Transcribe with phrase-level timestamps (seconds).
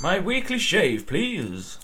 [0.00, 1.78] My weekly shave, please.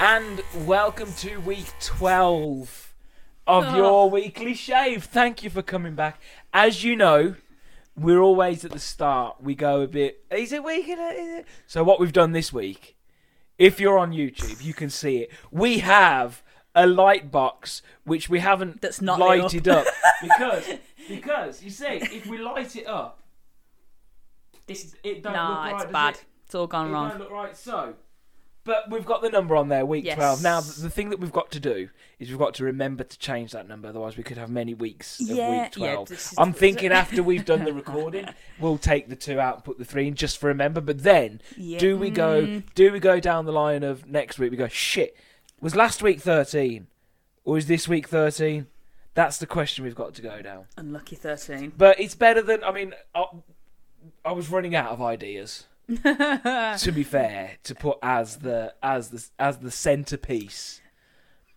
[0.00, 2.94] And welcome to week 12
[3.46, 3.76] of Oh.
[3.76, 5.04] your weekly shave.
[5.04, 6.20] Thank you for coming back.
[6.52, 7.34] As you know,
[7.96, 9.36] we're always at the start.
[9.40, 10.88] We go a bit, is it week?
[10.88, 11.46] Is it?
[11.66, 12.96] So, what we've done this week,
[13.58, 15.30] if you're on YouTube, you can see it.
[15.50, 16.42] We have
[16.76, 19.84] a light box which we haven't That's not lighted up,
[20.22, 20.74] because
[21.08, 23.20] because you see, if we light it up,
[24.66, 26.14] This it don't nah, look right, it's does bad.
[26.14, 26.24] it?
[26.46, 27.08] It's all gone It wrong.
[27.10, 27.56] don't look right.
[27.56, 27.94] So,
[28.64, 30.16] but we've got the number on there, week Yes.
[30.16, 30.42] twelve.
[30.42, 31.88] Now, the, the thing that we've got to do
[32.18, 33.88] is we've got to remember to change that number.
[33.88, 36.08] Otherwise, we could have many weeks of Yeah, week twelve.
[36.10, 38.26] this is- I'm thinking after we've done the recording,
[38.60, 40.80] we'll take the two out and put the three in just for remember.
[40.82, 41.78] But then, Yeah.
[41.78, 42.42] do we go?
[42.44, 42.64] Mm.
[42.74, 44.50] Do we go down the line of next week?
[44.50, 45.16] We go shit.
[45.60, 46.88] Was last week thirteen,
[47.44, 48.66] or is this week thirteen?
[49.18, 50.66] That's the question we've got to go down.
[50.76, 51.72] Unlucky thirteen.
[51.76, 52.94] But it's better than I mean.
[53.16, 53.24] I,
[54.24, 55.66] I was running out of ideas.
[55.88, 60.80] to be fair, to put as the as the as the centerpiece,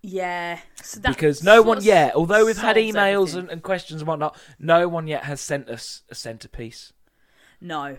[0.02, 0.58] Yeah.
[0.82, 4.36] So that because no one yet, although we've had emails and, and questions and whatnot,
[4.58, 6.94] no one yet has sent us a centerpiece.
[7.62, 7.96] No.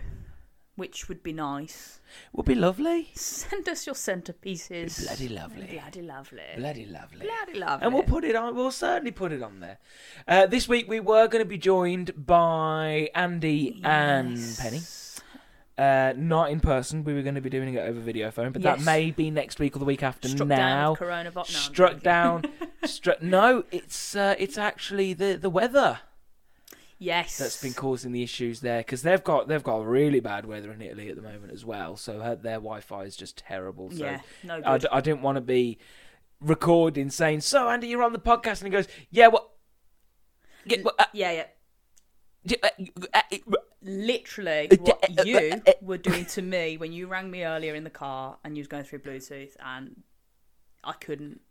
[0.75, 1.99] Which would be nice.
[2.33, 5.05] Would be lovely, Send us your centerpieces.
[5.05, 6.41] bloody lovely, Bloody lovely.
[6.57, 7.19] bloody lovely.
[7.19, 7.85] Bloody lovely.
[7.85, 8.55] And we'll put it on.
[8.55, 9.77] We'll certainly put it on there.
[10.27, 14.81] Uh, this week we were going to be joined by Andy and Penny.
[15.77, 17.03] Uh, not in person.
[17.03, 19.59] We were going to be doing it over video phone, but that may be next
[19.59, 20.27] week or the week after.
[20.27, 21.31] Struck now, down.
[21.35, 22.45] No, struck down.
[22.85, 23.21] Struck.
[23.21, 25.99] No, it's uh, it's actually the the weather
[27.03, 27.37] Yes.
[27.37, 30.81] that's been causing the issues there because they've got they've got really bad weather in
[30.81, 31.97] Italy at the moment as well.
[31.97, 33.91] So uh, their Wi-Fi is just terrible.
[33.91, 34.19] So Yeah.
[34.43, 34.81] No I, good.
[34.81, 35.79] d- I didn't want to be
[36.39, 39.49] recording saying, "So Andy, you're on the podcast," and he goes, "Yeah, what?"
[40.97, 41.45] Uh, yeah,
[42.47, 42.55] yeah.
[42.63, 42.67] uh,
[43.13, 43.21] uh,
[43.81, 47.89] Literally, Uh, what you were doing to me when you rang me earlier in the
[47.89, 50.03] car and you was going through Bluetooth and
[50.85, 51.41] I couldn't.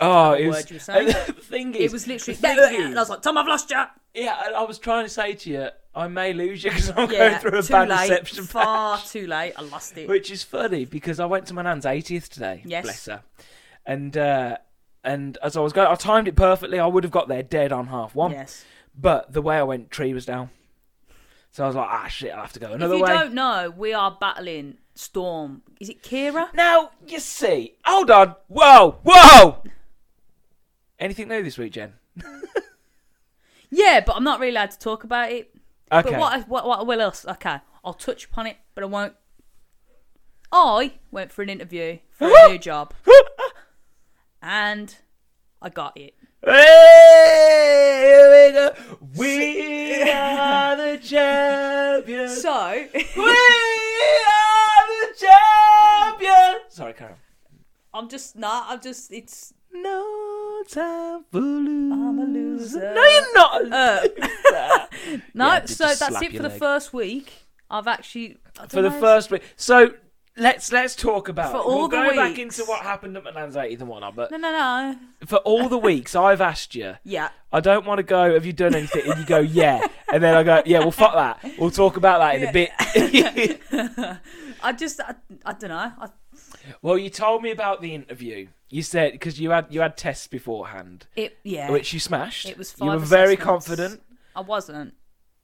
[0.00, 0.56] Oh, it was.
[0.56, 1.06] word you were saying.
[1.26, 2.38] the thing is, It was literally.
[2.84, 3.82] and I was like, Tom, I've lost you.
[4.14, 7.08] yeah, I, I was trying to say to you, I may lose you because I'm
[7.08, 8.10] going through a too bad late.
[8.10, 9.10] reception Far patch.
[9.10, 9.52] too late.
[9.56, 10.08] I lost it.
[10.08, 12.62] Which is funny because I went to my nan's 80th today.
[12.64, 12.84] Yes.
[12.84, 13.22] Bless her.
[13.84, 14.58] And uh,
[15.04, 16.78] and as I was going, I timed it perfectly.
[16.78, 18.30] I would have got there dead on half one.
[18.30, 18.64] yes.
[18.96, 20.50] But the way I went, tree was down.
[21.50, 23.02] So I was like, ah, shit, I'll have to go another way.
[23.02, 23.18] if you way.
[23.24, 25.62] don't know, we are battling Storm.
[25.80, 26.52] Is it Kira?
[26.54, 28.34] Now, you see, hold on.
[28.48, 29.62] Whoa, whoa!
[30.98, 31.94] Anything new this week, Jen?
[33.74, 35.50] Yeah, but I'm not really allowed to talk about it.
[35.90, 36.10] Okay.
[36.10, 37.24] But what, I- what, what I will else?
[37.26, 39.14] Okay, I'll touch upon it, but I won't.
[40.52, 42.92] I went for an interview for a new job,
[44.42, 44.94] and
[45.62, 46.12] I got it.
[46.44, 48.74] Hey, here we go.
[49.16, 52.42] We are the champions.
[52.42, 52.86] So,
[53.16, 54.38] we are.
[56.72, 57.16] Sorry, Karen.
[57.94, 58.66] I'm just not.
[58.68, 59.12] I'm just.
[59.12, 59.52] It's.
[59.74, 61.92] No time for losing.
[61.92, 62.94] I'm a loser.
[62.94, 63.64] No, you're not.
[63.64, 64.86] a Uh,
[65.34, 67.32] no, Yeah, so that's it for the first week.
[67.70, 68.36] I've actually
[68.68, 69.42] for the know, first week.
[69.56, 69.94] So
[70.36, 71.60] let's let's talk about For it.
[71.60, 72.58] all we'll the go back weeks.
[72.58, 74.14] into what happened at Manan's 80th and whatnot.
[74.14, 74.96] But No, no, no.
[75.26, 77.30] for all the weeks I've asked you, Yeah.
[77.50, 78.34] I don't want to go.
[78.34, 79.10] Have you done anything?
[79.10, 80.80] And you go, yeah, and then I go, yeah.
[80.80, 81.50] Well, fuck that.
[81.58, 82.70] We'll talk about that in a bit.
[84.62, 85.00] I just.
[85.00, 85.14] I,
[85.46, 85.92] I don't know.
[85.98, 86.08] I,
[86.82, 88.48] well, you told me about the interview.
[88.68, 91.38] You said because you had you had tests beforehand, it.
[91.44, 91.70] Yeah.
[91.70, 92.48] which you smashed.
[92.48, 93.44] It was You were very assessments.
[93.44, 94.02] confident
[94.34, 94.94] I wasn't.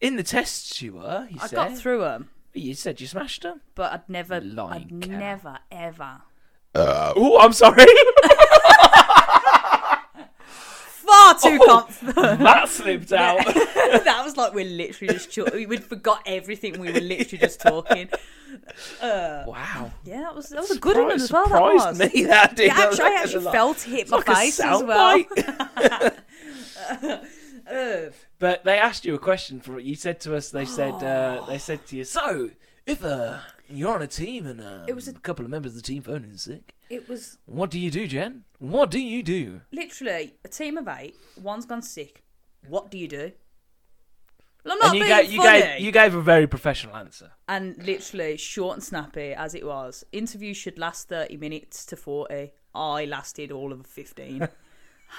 [0.01, 0.81] in the tests.
[0.81, 1.27] You were.
[1.31, 1.57] You I said.
[1.57, 3.61] got through them, You said you smashed them.
[3.75, 4.41] but I'd never.
[4.41, 5.19] Lying I'd cow.
[5.19, 6.23] never ever.
[6.75, 7.85] oh, I'm sorry.
[11.09, 11.67] Far too Oh.
[11.67, 12.39] confident.
[12.41, 13.45] that slipped out.
[13.47, 15.31] that was like we're literally just.
[15.31, 16.79] Ch- we'd forgot everything.
[16.79, 18.09] We were literally just talking.
[19.01, 19.91] Uh, wow.
[20.05, 21.49] yeah, that was that was a good one as well.
[21.49, 21.99] That was.
[21.99, 22.25] me.
[22.25, 22.67] That did.
[22.67, 25.25] Yeah, actually, I actually felt it hit my like a face as well.
[27.71, 29.61] Uh, But they asked you a question.
[29.61, 32.51] For you said to us, they said uh, they said to you, so
[32.87, 35.77] if uh, you're on a team and uh, It was a- couple of members of
[35.77, 38.45] the team phone in sick, it was what do you do, Jen?
[38.59, 39.61] What do you do?
[39.73, 41.17] literally a team of eight.
[41.41, 42.23] One's gone sick.
[42.67, 43.33] What do you do?
[44.65, 45.61] Well, I'm not and you being gave you funny.
[45.61, 47.31] gave you gave a very professional answer.
[47.49, 50.05] and literally short and snappy as it was.
[50.13, 52.53] Interview should last thirty minutes to forty.
[52.75, 54.49] I lasted all of fifteen.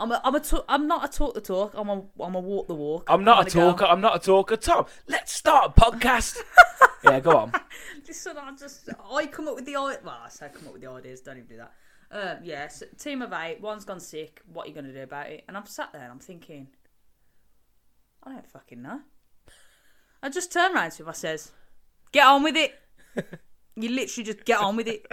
[0.00, 1.72] I'm a, I'm a t- I'm not a talk the talk.
[1.74, 3.04] I'm a I'm a walk the walk.
[3.08, 3.72] I'm not a gonna go.
[3.78, 3.84] talker.
[3.92, 4.56] I'm not a talker.
[4.56, 6.36] Tom, let's start a podcast.
[7.04, 7.52] yeah, go on.
[8.06, 10.02] Listen, I just I come up with the ideas.
[10.04, 11.20] Well, I say come up with the ideas.
[11.20, 11.72] Don't even do that.
[12.10, 13.60] Um, yes, team of eight.
[13.60, 14.40] One's gone sick.
[14.52, 15.44] What are you going to do about it?
[15.48, 16.68] And I'm sat there and I'm thinking,
[18.22, 19.00] I don't fucking know.
[20.22, 21.08] I just turn around to him.
[21.08, 21.52] I says,
[22.12, 22.74] "Get on with it."
[23.76, 25.06] you literally just get on with it.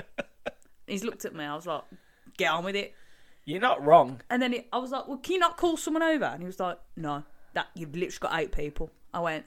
[0.88, 1.44] He's looked at me.
[1.44, 1.84] I was like,
[2.38, 2.94] "Get on with it."
[3.46, 4.22] You're not wrong.
[4.30, 6.46] And then he, I was like, "Well, can you not call someone over?" And he
[6.46, 7.24] was like, "No,
[7.54, 9.46] that you've literally got eight people." I went,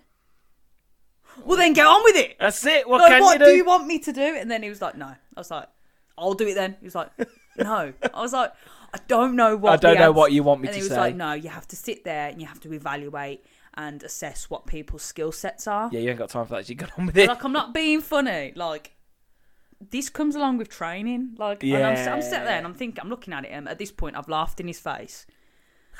[1.44, 2.88] "Well, then get on with it." That's it.
[2.88, 3.50] What Like, can what you do?
[3.52, 4.20] do you want me to do?
[4.22, 5.68] And then he was like, "No." I was like,
[6.18, 7.10] "I'll do it then." He was like,
[7.56, 8.52] "No." I was like,
[8.92, 10.82] "I don't know what." I don't know ans-" what you want me And to he
[10.84, 10.96] was say.
[10.98, 13.44] like, "No, you have to sit there and you have to evaluate
[13.76, 16.68] and assess what people's skill sets are." Yeah, you ain't got time for that.
[16.68, 17.28] You got on with it.
[17.28, 18.52] Like, I'm not being funny.
[18.54, 18.92] Like,
[19.90, 21.34] this comes along with training.
[21.38, 23.78] Like, and I'm, I'm sat there and I'm thinking, I'm looking at it, and at
[23.78, 25.26] this point, I've laughed in his face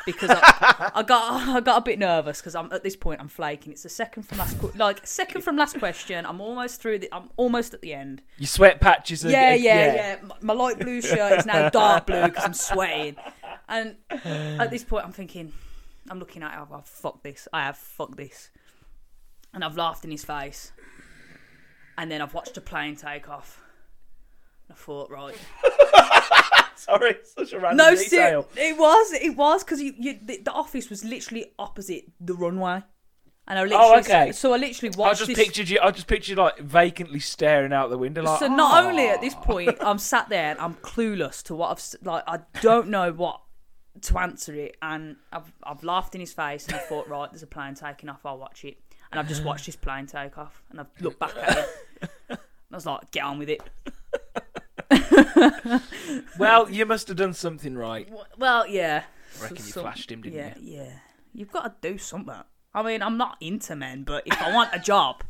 [0.07, 3.29] because I, I got I got a bit nervous because I'm at this point I'm
[3.29, 3.73] flaking.
[3.73, 6.27] It's the second from last, like second from last question.
[6.27, 7.09] I'm almost through the.
[7.13, 8.23] I'm almost at the end.
[8.39, 9.25] Your sweat patches.
[9.25, 10.17] Are, Yeah, yeah, yeah.
[10.23, 13.17] My, my light blue shirt is now dark blue because I'm sweating.
[13.69, 15.53] And at this point, I'm thinking,
[16.11, 16.61] I'm looking at it.
[16.61, 17.49] I've, I've fucked this.
[17.53, 18.51] I have fucked this.
[19.53, 20.73] And I've laughed in his face.
[21.97, 23.63] And then I've watched a plane take off.
[24.71, 25.37] I thought, right.
[26.77, 28.43] Sorry, such a random No, detail.
[28.55, 29.13] ser- it was.
[29.13, 32.83] It was because you, you, the, the office was literally opposite the runway.
[33.47, 34.33] And I oh, literally, Oh, okay.
[34.33, 35.23] So I literally watched.
[35.23, 35.39] I just this.
[35.47, 35.79] pictured you.
[35.83, 38.23] I just pictured you like vacantly staring out the window.
[38.23, 41.55] Like, so not "Oh." only at this point I'm sat there and I'm clueless to
[41.55, 43.41] what I've like I don't know what
[44.01, 47.43] to answer it and I've I've laughed in his face and I thought right there's
[47.43, 48.79] a plane taking off I'll watch it
[49.13, 51.69] and I've just watched this plane take off and I've looked back at it
[52.31, 52.39] and
[52.73, 53.63] I was like get on with it
[56.39, 58.09] Well, you must have done something right.
[58.39, 59.05] Well yeah
[59.39, 60.77] I reckon you Some- flashed him, didn't yeah you?
[60.79, 60.91] yeah
[61.33, 62.35] you've got to do something
[62.75, 65.23] I mean I'm not into men but if I want a job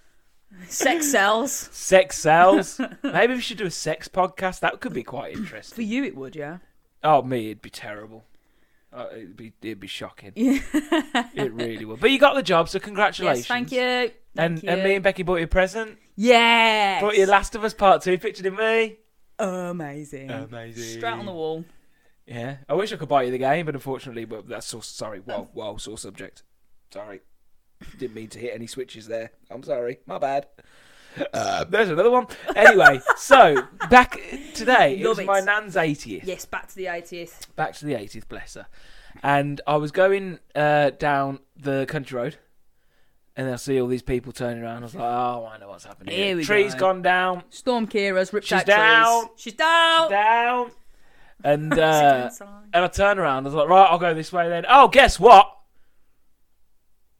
[0.68, 2.80] sex sells Sex sells.
[3.02, 4.60] Maybe we should do a sex podcast.
[4.60, 5.74] That could be quite interesting.
[5.76, 6.58] for you it would yeah
[7.04, 8.24] Oh, me, it'd be terrible.
[8.92, 10.32] Uh, it'd be it'd be shocking.
[10.34, 12.00] It really would.
[12.00, 13.40] But you got the job, so congratulations.
[13.40, 14.68] yes thank you Thank and you.
[14.70, 15.98] and me and Becky bought you a present.
[16.16, 18.96] yes Brought you Last of Us Part Two Pictured in me.
[19.38, 20.30] Amazing.
[20.30, 20.98] Amazing.
[20.98, 21.64] Straight on the wall.
[22.26, 22.56] Yeah.
[22.68, 25.20] I wish I could buy you the game, but unfortunately, but that's so sorry.
[25.20, 26.42] Whoa, whoa, sore subject.
[26.92, 27.20] Sorry.
[27.98, 29.30] Didn't mean to hit any switches there.
[29.50, 29.98] I'm sorry.
[30.06, 30.46] My bad.
[31.32, 32.26] Uh, there's another one.
[32.54, 34.20] Anyway, so back
[34.54, 35.26] today, it Love was it.
[35.26, 36.22] my nan's 80th.
[36.24, 37.54] Yes, back to the 80th.
[37.56, 38.66] Back to the 80th, bless her.
[39.22, 42.36] And I was going uh, down the country road,
[43.36, 44.78] and I see all these people turning around.
[44.78, 46.14] I was like, oh, I know what's happening.
[46.14, 46.80] Here we Tree's go.
[46.80, 49.20] gone down, Storm Kira's ripped She's out down.
[49.26, 49.30] trees.
[49.36, 50.10] She's down.
[50.10, 50.70] down.
[51.42, 52.46] And uh, inside.
[52.72, 53.44] and I turn around.
[53.44, 54.64] I was like, right, I'll go this way then.
[54.68, 55.52] Oh, guess what?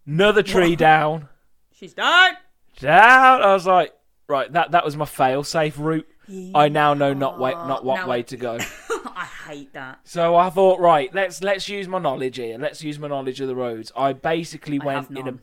[0.06, 0.78] Another tree What?
[0.78, 1.28] down.
[1.72, 2.32] She's down.
[2.80, 3.42] Down.
[3.42, 3.92] I was like,
[4.28, 6.06] right, that that was my fail-safe route.
[6.54, 8.58] I now know not way, not what Now way I- to go.
[8.90, 10.00] I hate that.
[10.04, 12.58] So I thought, right, let's let's use my knowledge here.
[12.58, 13.90] Let's use my knowledge of the roads.
[13.96, 15.34] I basically I went in a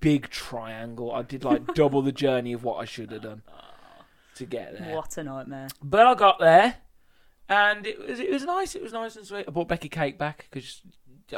[0.00, 1.12] big triangle.
[1.12, 3.42] I did like double the journey of what I should have done
[4.36, 4.94] to get there.
[4.94, 5.68] What a nightmare.
[5.82, 6.76] But I got there,
[7.48, 8.74] and it was it was nice.
[8.74, 9.46] It was nice and sweet.
[9.48, 10.82] I brought Becky cake back because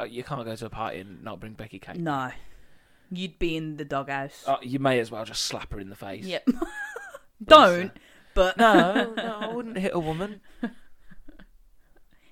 [0.09, 1.97] you can't go to a party and not bring Becky cake.
[1.97, 2.31] No.
[3.11, 4.45] You'd be in the doghouse.
[4.47, 6.25] Uh, you may as well just slap her in the face.
[6.25, 6.49] Yep.
[7.45, 7.93] Don't.
[8.35, 10.41] But No, no, I wouldn't hit a woman.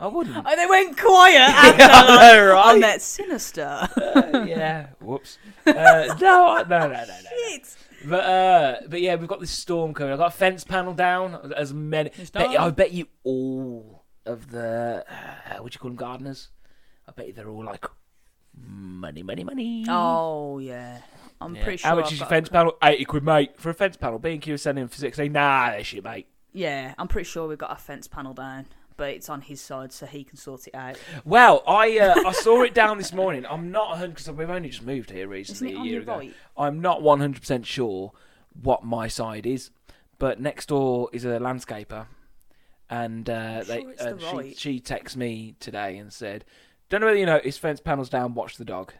[0.00, 0.36] I wouldn't.
[0.36, 2.74] Oh, they went quiet after Yeah, I know, right?
[2.74, 3.88] on that sinister.
[3.96, 4.88] Uh, yeah.
[5.00, 5.38] Whoops.
[5.66, 7.04] Uh, no, I- no, no, no, no.
[7.06, 7.48] no.
[7.48, 7.76] Shit.
[8.06, 10.12] But uh, but yeah, we've got this storm coming.
[10.12, 11.52] I've got a fence panel down.
[11.56, 12.60] As many, bet.
[12.60, 16.48] I bet you all of the uh, what do you call them gardeners.
[17.08, 17.86] I bet you they're all like
[18.66, 19.84] money, money, money.
[19.88, 20.98] Oh yeah.
[21.40, 21.62] I'm Yeah.
[21.64, 21.88] pretty sure.
[21.90, 22.76] How much I've is your got- fence panel?
[22.82, 23.60] Eighty quid, mate.
[23.60, 25.32] For a fence panel, B and Q are sending for sixteen.
[25.32, 26.26] Nah, they shit, mate.
[26.52, 28.66] Yeah, I'm pretty sure we've got a fence panel down,
[28.96, 30.96] but it's on his side, so he can sort it out.
[31.24, 33.44] Well, I uh, I saw it down this morning.
[33.46, 35.94] I'm not 100 because we've only just moved here Isn't recently it a on year
[35.94, 36.16] your ago.
[36.18, 36.34] right?
[36.56, 38.12] I'm not 100 percent sure
[38.62, 39.70] what my side is,
[40.20, 42.06] but next door is a landscaper,
[42.88, 44.58] and uh, they sure it's uh, the she right.
[44.58, 46.44] she texted me today and said,
[46.94, 48.34] "Don't know whether you noticed fence panels down.
[48.34, 48.92] Watch the dog."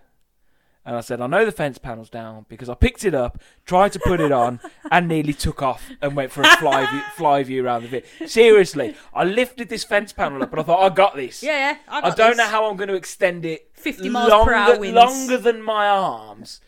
[0.87, 3.93] And I said, I know the fence panel's down because I picked it up, tried
[3.93, 4.61] to put it on,
[4.91, 8.07] and nearly took off and went for a fly view, fly view around the bit.
[8.27, 11.43] Seriously, I lifted this fence panel up and I thought, I got this.
[11.43, 11.77] Yeah, yeah.
[11.89, 12.37] I, I don't this.
[12.37, 14.95] know how I'm going to extend it 50 miles longer, per hour winds.
[14.95, 16.61] longer than my arms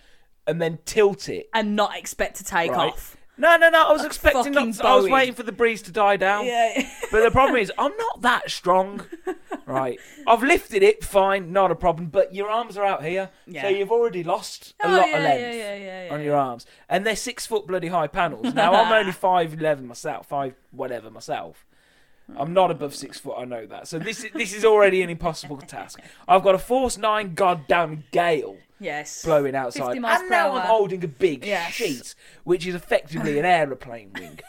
[0.46, 1.50] and then tilt it.
[1.52, 2.92] and not expect to take Right.
[2.92, 3.15] off.
[3.38, 3.88] No, no, no.
[3.88, 4.84] I was Like expecting not.
[4.84, 6.46] I was waiting for the breeze to die down.
[6.46, 6.88] Yeah.
[7.12, 9.02] But the problem is, I'm not that strong.
[9.64, 9.98] Right.
[10.26, 12.08] I've lifted it, fine, not a problem.
[12.08, 13.62] But your arms are out here, Yeah.
[13.62, 15.56] so you've already lost a Oh, lot yeah, of length
[16.10, 18.52] yeah, on your arms, and they're six foot bloody high panels.
[18.54, 21.64] Now I'm only five eleven myself, five whatever myself.
[22.36, 23.36] I'm not above six foot.
[23.38, 23.86] I know that.
[23.86, 26.00] So this is this is already an impossible task.
[26.26, 29.24] I've got a force nine goddamn gale Yes.
[29.24, 30.66] blowing outside, 50 and per now I'm hour.
[30.66, 31.72] holding a big Yes.
[31.72, 32.14] sheet,
[32.44, 34.40] which is effectively an aeroplane wing.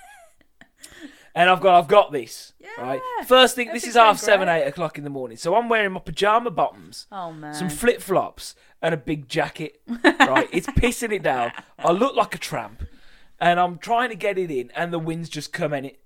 [1.36, 2.54] And I've got, I've got this.
[2.80, 3.00] Right.
[3.20, 3.26] Yeah.
[3.26, 4.64] First thing, this is Everything's half seven, great.
[4.64, 5.38] eight o'clock in the morning.
[5.38, 7.54] So I'm wearing my pajama bottoms, Oh man.
[7.54, 9.82] some flip flops, and a big jacket.
[10.04, 10.50] Right.
[10.52, 11.52] it's pissing it down.
[11.80, 12.84] I look like a tramp,
[13.40, 16.00] and I'm trying to get it in, and the wind's just come in it,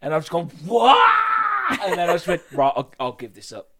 [0.00, 0.96] and I've just gone Wah!
[1.82, 2.72] and then I just went right.
[2.76, 3.70] I'll, I'll give this up.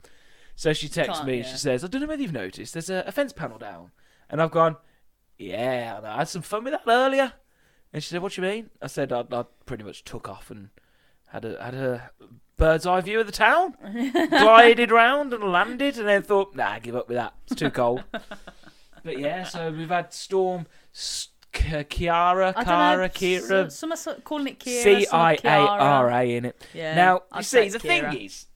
[0.57, 2.73] So she texts me and she says, "I don't know whether you've noticed.
[2.75, 3.91] There's a, a fence panel down,"
[4.31, 4.77] and I've gone,
[5.39, 7.33] "Yeah, I had some fun with that earlier."
[7.93, 10.51] And she said, "What do you mean?" I said, "I, I pretty much took off
[10.51, 10.71] and
[11.29, 12.11] had a had a
[12.57, 13.75] bird's eye view of the town,
[14.31, 17.35] glided round and landed, and then thought, nah, give up with that.
[17.47, 18.05] It's too cold."
[19.05, 23.09] but yeah, so we've had storm S- K- Kiara, Kara.
[23.09, 24.83] Kira, Some are calling it Kira.
[24.83, 26.21] C some I A R Kiara.
[26.21, 26.65] A in it.
[26.73, 26.95] Yeah.
[26.95, 28.47] Now you I'd see, the it's thing is,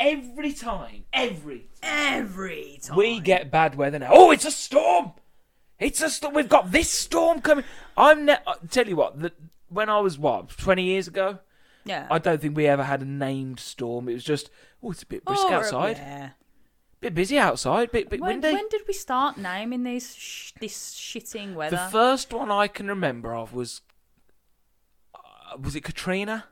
[0.00, 4.10] every time, every every time we get bad weather now.
[4.12, 5.12] Oh, it's a storm!
[5.78, 6.34] It's a storm.
[6.34, 7.64] We've got this storm coming.
[7.96, 9.20] I'm ne- I tell you what.
[9.20, 9.32] The,
[9.68, 11.38] when I was what twenty years ago,
[11.84, 12.06] Yeah.
[12.10, 14.08] I don't think we ever had a named storm.
[14.08, 14.50] It was just
[14.82, 16.30] oh, it's a bit brisk Or- outside, Yeah.
[17.00, 18.52] bit busy outside, bit bit When, windy.
[18.54, 21.76] when did we start naming these sh- this shitting weather?
[21.76, 23.82] the first one I can remember of was
[25.14, 26.46] uh, was it Katrina?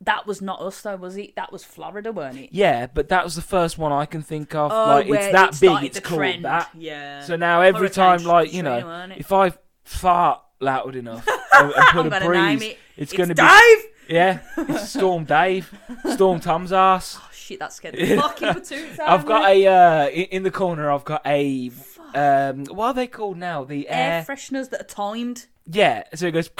[0.00, 1.36] That was not us though, was it?
[1.36, 2.50] That was Florida, weren't it?
[2.52, 4.70] Yeah, but that was the first one I can think of.
[4.72, 6.44] Oh, like it's that it big, it's called trend.
[6.44, 6.70] that.
[6.74, 7.22] Yeah.
[7.22, 9.52] So now every Hurricane time, like you know, if I
[9.84, 12.78] fart loud enough and, and put a breeze, it.
[12.96, 13.84] it's It's going to be Dave.
[14.08, 15.72] yeah, it's Storm Dave,
[16.12, 17.18] Storm Tom's ass.
[17.20, 20.50] Oh shit, that scared the fucking patoots out I've got a uh, in, in the
[20.50, 20.90] corner.
[20.90, 21.70] I've got a
[22.14, 23.64] um, what are they called now?
[23.64, 25.46] The air air, fresheners that are timed.
[25.66, 26.04] yeah.
[26.14, 26.50] So it goes.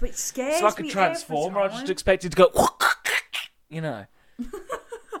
[0.00, 1.60] But it scares It's like a me transformer.
[1.60, 1.90] I just time.
[1.90, 2.68] expected to go,
[3.68, 4.06] you know.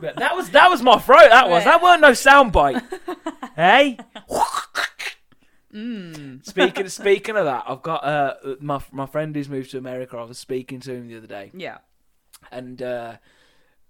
[0.00, 1.28] But that was that was my throat.
[1.30, 2.82] That was that weren't no sound bite.
[3.56, 3.98] hey.
[5.72, 6.44] Mm.
[6.44, 10.16] Speaking speaking of that, I've got uh my my friend who's moved to America.
[10.18, 11.78] I was speaking to him the other day, Yeah.
[12.50, 13.16] and uh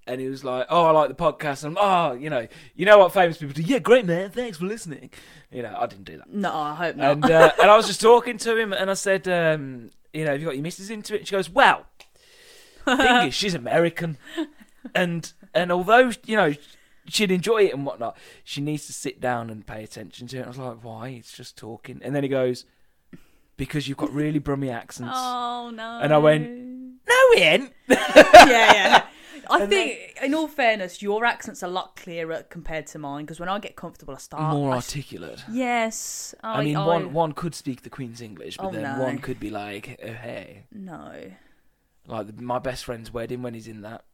[0.07, 2.99] and he was like, "Oh, I like the podcast." And oh, you know, you know
[2.99, 3.63] what famous people do?
[3.63, 4.31] Yeah, great man.
[4.31, 5.11] Thanks for listening.
[5.51, 6.29] You know, I didn't do that.
[6.33, 7.11] No, I hope not.
[7.13, 10.33] And uh, and I was just talking to him, and I said, um, you know,
[10.33, 11.19] have you got your missus into it?
[11.19, 11.87] And she goes, well,
[12.85, 14.19] thing is, she's American,
[14.95, 16.55] and and although you know
[17.09, 20.41] she'd enjoy it and whatnot, she needs to sit down and pay attention to it.
[20.41, 21.09] And I was like, why?
[21.09, 22.01] It's just talking.
[22.03, 22.65] And then he goes,
[23.57, 25.13] because you've got really brummy accents.
[25.15, 26.01] oh no.
[26.03, 27.73] And I went, No, we ain't.
[27.89, 28.07] yeah,
[28.47, 29.03] yeah.
[29.51, 33.41] I And think, in all fairness, your accent's a lot clearer compared to mine because
[33.41, 34.55] when I get comfortable, I start.
[34.55, 35.43] More I- articulate.
[35.51, 36.35] yes.
[36.43, 39.03] I, I mean, I- one one could speak the Queen's English, but Oh, then no.
[39.05, 41.33] one could be like, oh, hey, No.
[42.07, 44.05] like the, my best friend's wedding when he's in that,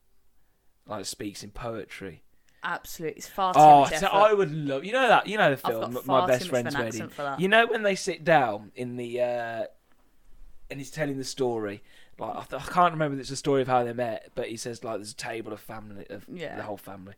[0.87, 2.23] like speaks in poetry.
[2.65, 3.19] Absolutely.
[3.19, 4.13] It's far too Oh, much so effort.
[4.15, 6.47] I would love you know that you know the I've film got My far Best
[6.47, 7.09] too much of Friend's an Wedding.
[7.11, 7.41] for that.
[7.41, 9.65] You know when they sit down in the uh,
[10.71, 11.83] and he's telling the story.
[12.19, 14.57] Like I, th- I can't remember it's a story of how they met, but he
[14.57, 16.57] says like there's a table of family of Yeah.
[16.57, 17.15] the whole family.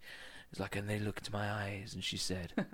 [0.51, 2.53] It's like and they look into my eyes and she said,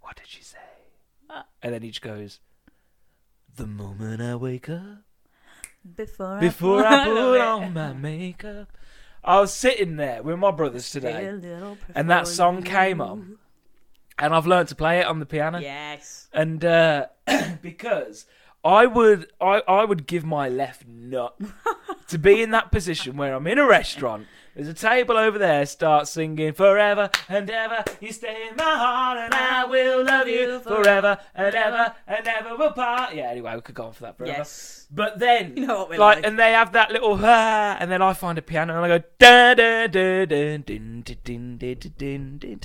[0.00, 0.58] "What did she say?"
[1.62, 2.40] And then he just goes,
[3.56, 5.02] "The moment I wake up."
[5.96, 8.68] Before, Before I put on my makeup.
[9.24, 13.00] I was sitting there with my brothers today, Feel a little and that song came
[13.02, 13.36] on,
[14.18, 15.58] and I've learned to play it on the piano.
[15.58, 16.28] Yes.
[16.32, 17.06] And uh,
[17.62, 18.24] because
[18.62, 21.34] I would, I, I would give my left nut
[22.08, 24.26] to be in that position where I'm in a restaurant.
[24.54, 25.64] There's a table over there.
[25.64, 27.84] Start singing forever and ever.
[28.00, 32.56] You stay in my heart, and I will love you forever and ever and ever
[32.56, 33.14] will part.
[33.14, 33.30] Yeah.
[33.30, 34.36] Anyway, we could go on for that forever.
[34.36, 34.88] Yes.
[34.90, 36.26] But then, You know what we like, like.
[36.26, 39.04] and they have that little ah, and then I find a piano and I go
[39.18, 42.60] da da da da din din din din din din,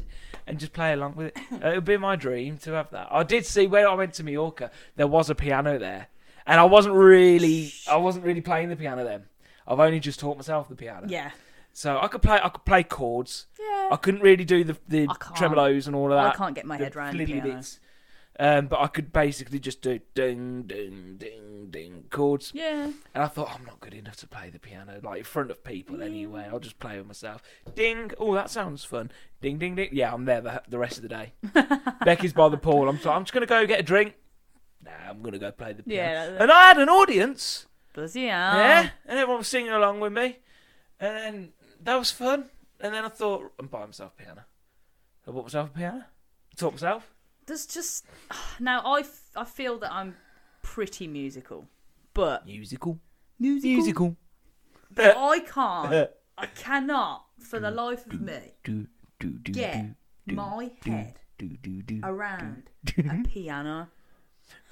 [0.47, 1.37] and just play along with it.
[1.51, 3.07] Uh, it would be my dream to have that.
[3.11, 6.07] I did see when I went to Mallorca, there was a piano there,
[6.45, 9.25] and I wasn't really, I wasn't really playing the piano then.
[9.67, 11.31] I've only just taught myself the piano, Yeah.
[11.73, 12.39] so I could play.
[12.43, 13.47] I could play chords.
[13.59, 13.89] Yeah.
[13.91, 15.35] I couldn't really do the the I can't.
[15.35, 16.35] tremolos and all of that.
[16.35, 17.53] I can't get my head around the piano.
[17.55, 17.79] bits.
[18.37, 22.51] Um, but I could basically just do ding, ding, ding, ding chords.
[22.53, 22.91] Yeah.
[23.13, 25.63] And I thought, I'm not good enough to play the piano, like in front of
[25.63, 26.47] people anyway.
[26.51, 27.41] I'll just play with myself.
[27.75, 28.11] Ding.
[28.19, 29.09] Oh, that sounds fun.
[29.41, 29.89] Ding, ding, ding.
[29.93, 31.33] Yeah, I'm there the, the rest of the day.
[32.05, 32.89] Becky's by the pool.
[32.89, 34.15] I'm, so I'm just going to go get a drink.
[34.83, 36.09] Nah, I'm going to go play the piano.
[36.11, 37.67] Yeah, that- And I had an audience.
[37.93, 38.57] Bloody hell.
[38.57, 38.89] Yeah.
[39.05, 40.39] And everyone was singing along with me.
[40.99, 41.49] And then
[41.83, 42.49] that was fun.
[42.81, 44.41] And then I thought, I'm buying myself a piano.
[45.25, 46.03] I bought myself a piano.
[46.57, 47.11] Taught myself.
[47.45, 48.05] There's just
[48.59, 50.15] now I, f- I feel that I'm
[50.61, 51.67] pretty musical,
[52.13, 52.99] but Musical.
[53.39, 53.71] musical.
[53.71, 54.17] Musical.
[54.97, 56.09] I can't.
[56.37, 58.87] I cannot, for the life of me, do,
[59.19, 59.85] do, do, get
[60.25, 61.19] my head.
[62.03, 62.63] Around
[62.97, 63.89] a piano.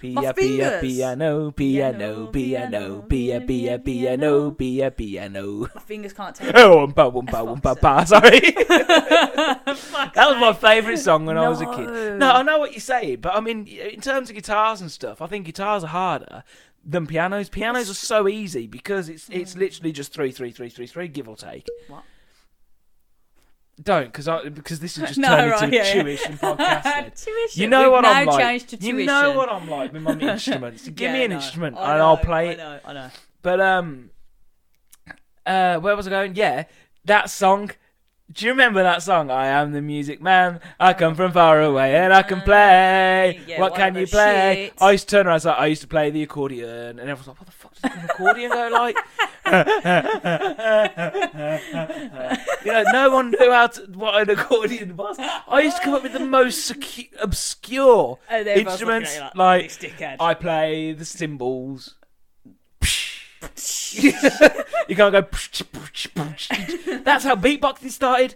[0.04, 5.70] Pia, My pia, piano, piano, piano, pia, pia, piano, pia, piano.
[5.74, 6.54] My fingers can't take.
[6.56, 8.04] Oh, umpa, umpa, umpa, pa.
[8.04, 8.40] Sorry.
[8.68, 11.88] that was my favourite song when I was a kid.
[11.88, 12.18] No.
[12.18, 15.22] No, I know what you're saying, but I mean, in terms of guitars and stuff,
[15.22, 16.44] I think guitars are harder
[16.84, 17.50] than pianos.
[17.50, 19.60] Pianos are so easy because it's it's mm.
[19.60, 21.68] literally just three, three, three, three, three, give or take.
[21.88, 22.04] What?
[23.84, 26.04] Don't, because I because this is just No, turned right, into yeah, a yeah.
[26.38, 27.24] podcast.
[27.26, 27.62] Tuition.
[27.62, 28.68] You know We've what I'm like.
[28.68, 29.06] to You tuition.
[29.06, 30.88] know what I'm like with my instruments.
[30.88, 31.36] Give Yeah, me an know.
[31.38, 32.58] instrument I and know, I'll play I it.
[32.58, 33.10] know, I know.
[33.42, 34.10] But um,
[35.46, 36.36] uh, where was I going?
[36.36, 36.64] Yeah,
[37.06, 37.72] that song.
[38.32, 39.30] Do you remember that song?
[39.30, 40.60] I am the music man.
[40.80, 43.40] I come from far away and I can play.
[43.46, 44.68] Yeah, what can you play?
[44.72, 44.82] shit.
[44.82, 45.36] I used to turn around.
[45.36, 47.92] and say, I used to play the accordion, and everyone's like, "What the fuck does
[47.92, 48.96] an accordion go like?"
[52.66, 55.18] you know, no one knew how to, what an accordion was.
[55.20, 59.16] I used to come up with the most secu- obscure instruments.
[59.18, 59.72] you Like.
[60.20, 61.96] I play the cymbals.
[64.88, 65.22] you can't go.
[67.04, 68.36] That's how beatboxing started.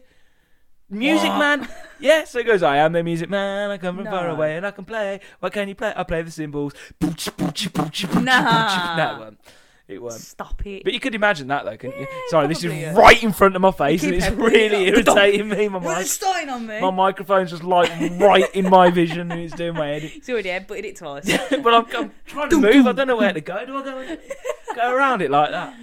[0.89, 1.39] Music What?
[1.39, 1.67] man.
[1.99, 4.35] Yeah, so it goes, I am the music man, I come from far No.
[4.35, 5.19] away and I can play.
[5.39, 5.91] What can you play?
[5.95, 6.73] I play the cymbals.
[7.01, 8.95] Nah.
[8.95, 9.35] No,
[9.87, 10.13] it won't.
[10.15, 10.83] Stop it.
[10.83, 12.07] But you could imagine that though, couldn't you?
[12.09, 12.93] Yeah, Sorry, this is probably, yeah.
[12.93, 14.95] right in front of my face keep and it's really up.
[14.97, 15.69] irritating me.
[15.69, 16.81] My, mic- starting on me.
[16.81, 17.89] my microphone's just like
[18.19, 20.11] right in my vision and it's doing my edit.
[20.15, 21.25] It's already headbutted it twice.
[21.49, 22.85] but I'm, I'm trying to move.
[22.87, 23.65] I don't know where to go.
[23.65, 24.17] Do I go
[24.75, 25.73] go around it like that?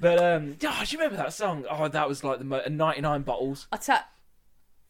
[0.00, 1.64] But um, oh, do you remember that song?
[1.70, 3.66] Oh, that was like the mo- 99 bottles.
[3.70, 4.08] I ta-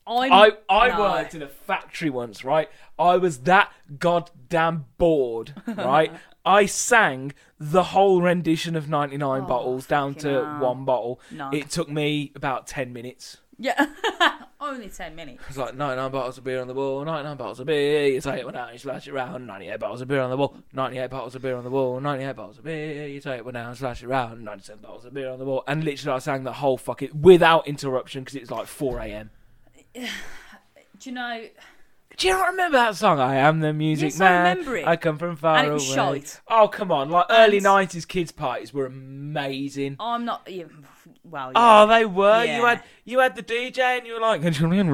[0.06, 1.00] I'm, I I no.
[1.00, 2.68] worked in a factory once, right?
[2.98, 6.12] I was that goddamn bored, right?
[6.44, 7.34] I sang
[7.70, 10.58] the whole rendition of 99 Oh, bottles down to hell.
[10.60, 11.20] one bottle.
[11.30, 11.50] No.
[11.52, 13.38] It took me about 10 minutes.
[13.58, 13.86] Yeah.
[14.60, 15.42] Only 10 minutes.
[15.48, 18.44] It's like 99 bottles of beer on the wall, 99 bottles of beer, you take
[18.44, 21.34] one out, you slash it around, 98 bottles of beer on the wall, 98 bottles
[21.34, 24.06] of beer on the wall, 98 bottles of beer, you take one out, slash it
[24.06, 25.62] around, 97 bottles of beer on the wall.
[25.68, 29.28] And literally I sang the whole fucking, without interruption, because it was like 4am.
[29.94, 31.44] Do you know,
[32.22, 33.18] Do you not remember that song?
[33.18, 34.86] I am the music Yes, I remember it.
[34.86, 36.20] I come from far And it was away.
[36.20, 36.40] shite.
[36.48, 37.10] Oh come on!
[37.10, 39.96] Like early And- nineties kids parties were amazing.
[39.98, 40.48] I'm not.
[40.48, 40.66] Yeah,
[41.24, 42.44] well, Oh, they were.
[42.44, 42.68] You Yeah.
[42.68, 44.88] had you had the DJ, and you were like, and he's going and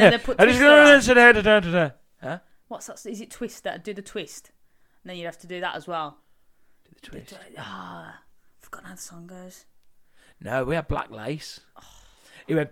[0.00, 1.92] then they put Twister
[2.22, 2.38] Huh?
[2.68, 3.04] What's that?
[3.04, 4.52] Is it twist that do the twist?
[5.02, 6.18] And then you'd have to do that as well.
[6.84, 7.34] Do the twist.
[7.58, 8.20] Ah,
[8.60, 9.64] forgotten how the song goes.
[10.40, 11.58] No, we had Black Lace.
[12.46, 12.70] It went.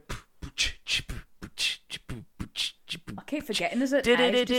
[3.19, 3.99] I keep forgetting there's a.
[3.99, 4.51] age.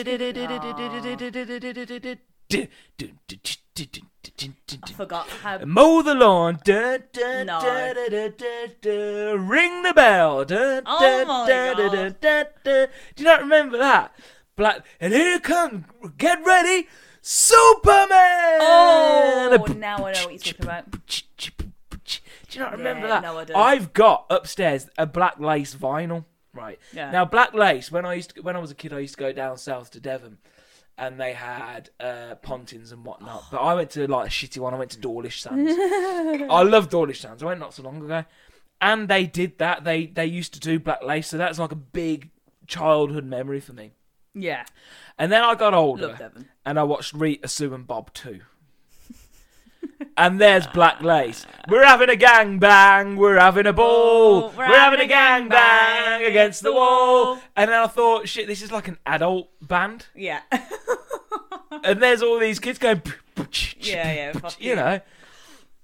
[4.84, 5.60] I forgot how.
[5.66, 6.60] Mow the lawn.
[6.64, 7.62] Da, da, No.
[7.62, 9.34] da, da, da, da, da.
[9.38, 10.46] Ring the bell.
[10.46, 12.18] Da, Oh da, my da, da, da, God.
[12.22, 12.86] da, da.
[13.16, 14.14] Do you not remember that?
[14.56, 14.86] Black.
[15.00, 15.86] And here comes.
[16.18, 16.88] Get ready.
[17.22, 18.60] Superman.
[18.62, 20.92] Oh, now I know what you're talking about.
[20.92, 22.20] Do
[22.52, 23.24] you not remember Yeah, that?
[23.24, 23.56] no, I don't.
[23.58, 26.26] I've got upstairs a black lace vinyl.
[26.54, 27.12] Right Yeah.
[27.12, 27.92] now, black lace.
[27.92, 29.92] When I used to, when I was a kid, I used to go down south
[29.92, 30.38] to Devon,
[30.98, 33.46] and they had uh, pontins and whatnot.
[33.52, 34.74] But I went to like a shitty one.
[34.74, 35.72] I went to Dawlish Sands.
[36.50, 37.42] I love Dawlish Sands.
[37.42, 38.26] I went not so long ago,
[38.82, 39.84] and they did that.
[39.86, 42.30] They they used to do black lace, so that's like a big
[42.68, 43.92] childhood memory for me.
[44.34, 44.64] Yeah,
[45.18, 46.48] And then I got older love Devon.
[46.66, 48.40] and I watched Rita, Sue and Bob too.
[50.18, 51.46] And there's Black Lace.
[51.70, 56.26] We're having a gang bang, we're having a ball, Oh, we're, having a gang bang
[56.26, 57.40] against the wall.
[57.56, 60.08] And then I thought, shit, this is like an adult band.
[60.16, 60.42] Yeah,
[61.84, 63.02] And there's all these kids going,
[63.80, 64.50] yeah, yeah.
[64.60, 65.00] you know.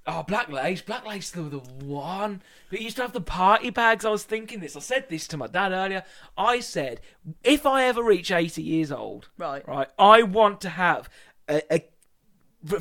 [0.09, 2.41] Oh, Black Lace, Black Lace, were the one.
[2.69, 4.05] But you used to have the party bags.
[4.05, 4.77] I was thinking this.
[4.77, 6.03] I said this to my dad earlier.
[6.37, 7.01] I said,
[7.43, 9.67] if I ever reach 80 years old, Right.
[9.67, 11.09] right, I want to have
[11.49, 11.81] a, a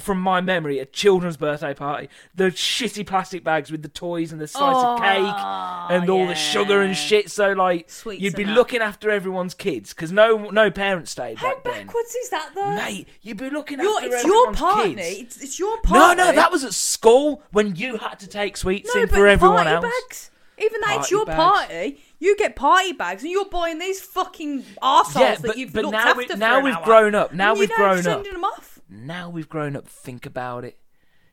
[0.01, 2.09] from my memory, a children's birthday party.
[2.35, 6.27] The shitty plastic bags with the toys and the slice of cake Oh, and all
[6.27, 7.31] the sugar and shit.
[7.31, 8.55] So like, Sweets you'd be that.
[8.55, 11.87] looking after everyone's kids because no no parents stayed How back then.
[11.87, 12.75] backwards is that though?
[12.77, 14.93] Mate, you'd be looking Your- after it's your party.
[14.99, 16.17] It's, it's your party.
[16.17, 19.27] no, no, that was at school when you had to take sweets no, in for
[19.27, 19.85] everyone party else.
[20.09, 20.31] bags.
[20.59, 21.37] Even though it's your bags.
[21.37, 25.83] party, you get party bags, and you're buying these fucking arseholes Yeah, that you've but
[25.85, 26.85] looked now, after we, now we've hour.
[26.87, 27.35] grown up.
[27.35, 28.05] Now And we've you're grown up.
[28.05, 28.76] sending them off.
[28.89, 29.89] Now we've grown up.
[29.89, 30.79] Think about it.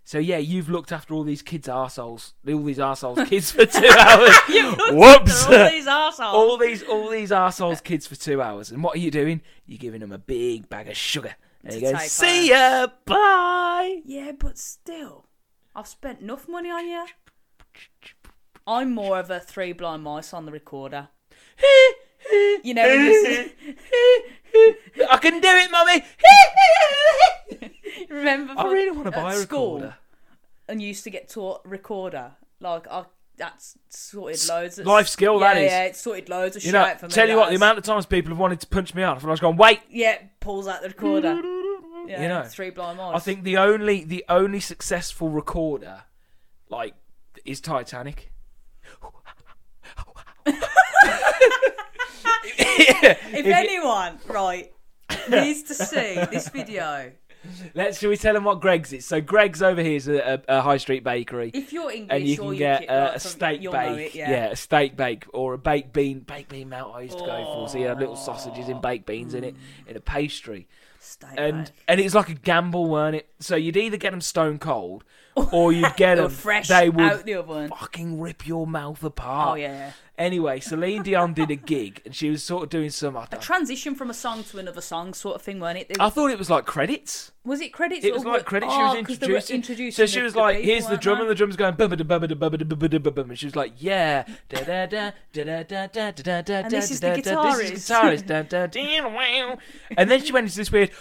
[0.06, 3.88] So yeah, you've looked after all these kids' arseholes, all these arseholes kids for two
[3.88, 4.36] hours.
[4.92, 5.46] Whoops!
[5.46, 6.20] All these arseholes.
[6.34, 9.42] all these all these arseholes uh, kids for two hours, and what are you doing?
[9.66, 11.36] You're giving them a big bag of sugar.
[11.64, 14.02] And you go, see ya, bye.
[14.04, 15.28] Yeah, but still,
[15.74, 17.06] I've spent enough money on you.
[18.68, 21.08] I'm more of a three blind mice on the recorder.
[22.64, 22.84] You know,
[25.12, 26.04] I can do it, mummy.
[28.10, 28.54] remember?
[28.58, 29.96] I really want to buy a recorder.
[30.70, 32.32] and used to get taught recorder.
[32.60, 33.06] Like, I
[33.36, 35.72] that's sorted loads of life skill, Yeah, that is.
[35.72, 37.12] yeah, it's sorted loads of You shit know, out for me.
[37.12, 39.26] tell you what, the amount of times people have wanted to punch me out, and
[39.28, 39.82] I was going, wait.
[39.90, 41.42] Yeah, pulls out the recorder.
[42.08, 43.16] Yeah, You know, three blind mice.
[43.16, 46.04] I think the only the only successful recorder,
[46.70, 46.94] like,
[47.44, 48.32] is Titanic.
[53.34, 54.72] if, anyone right
[55.30, 57.12] needs to see this video,
[57.76, 59.06] Let's shall we tell them what Greggs is?
[59.06, 61.52] So Greggs over here is a, a, a high street bakery.
[61.54, 64.46] if you're English and you can get uh, a steak bake, it, yeah.
[64.46, 66.94] a steak bake or a baked bean, baked bean melt.
[66.96, 67.70] I used to go for.
[67.70, 69.56] So you had little sausages and baked beans in it
[69.88, 70.68] in a pastry,
[71.00, 71.74] Steak and bake.
[71.88, 73.30] and it's like a gamble, weren't it?
[73.40, 75.04] So you'd either get them stone cold,
[75.52, 77.70] or you'd get them fresh They would out the oven.
[77.70, 79.52] fucking rip your mouth apart.
[79.52, 79.92] Oh yeah.
[80.16, 83.18] Anyway, Celine Dion did a gig, and she was sort of doing some.
[83.18, 85.88] I, don't- Transition from a song to another song, sort of thing, weren't it?
[85.90, 87.32] They- I thought it was like credits.
[87.44, 88.06] was it credits?
[88.06, 88.72] It was or like credits.
[88.76, 89.56] Oh, she was 'cause they were introducing.
[89.56, 91.22] introducing so she the- was the like, people, "Here's the weren't drum," they?
[91.24, 92.90] and the drum's going, bum ba da bum ba da bum ba da bum ba
[92.90, 96.12] da bum bum, and she was like, "Yeah, da da da da da da da
[96.12, 97.26] da da da And this is the da, This
[97.72, 98.24] is guitarist.
[98.24, 99.58] guitarist, da da da wow."
[99.98, 100.92] And then she went into this weird.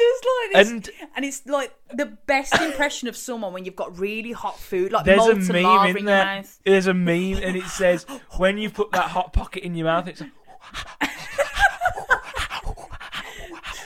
[0.00, 3.98] Does like this, And- and, it's like the best impression of someone when you've got
[3.98, 6.24] really hot food, like There's a meme lava in there.
[6.24, 6.60] mouth.
[6.64, 8.04] There's a meme, and it says,
[8.38, 10.22] "When you put that hot pocket in your mouth, it's."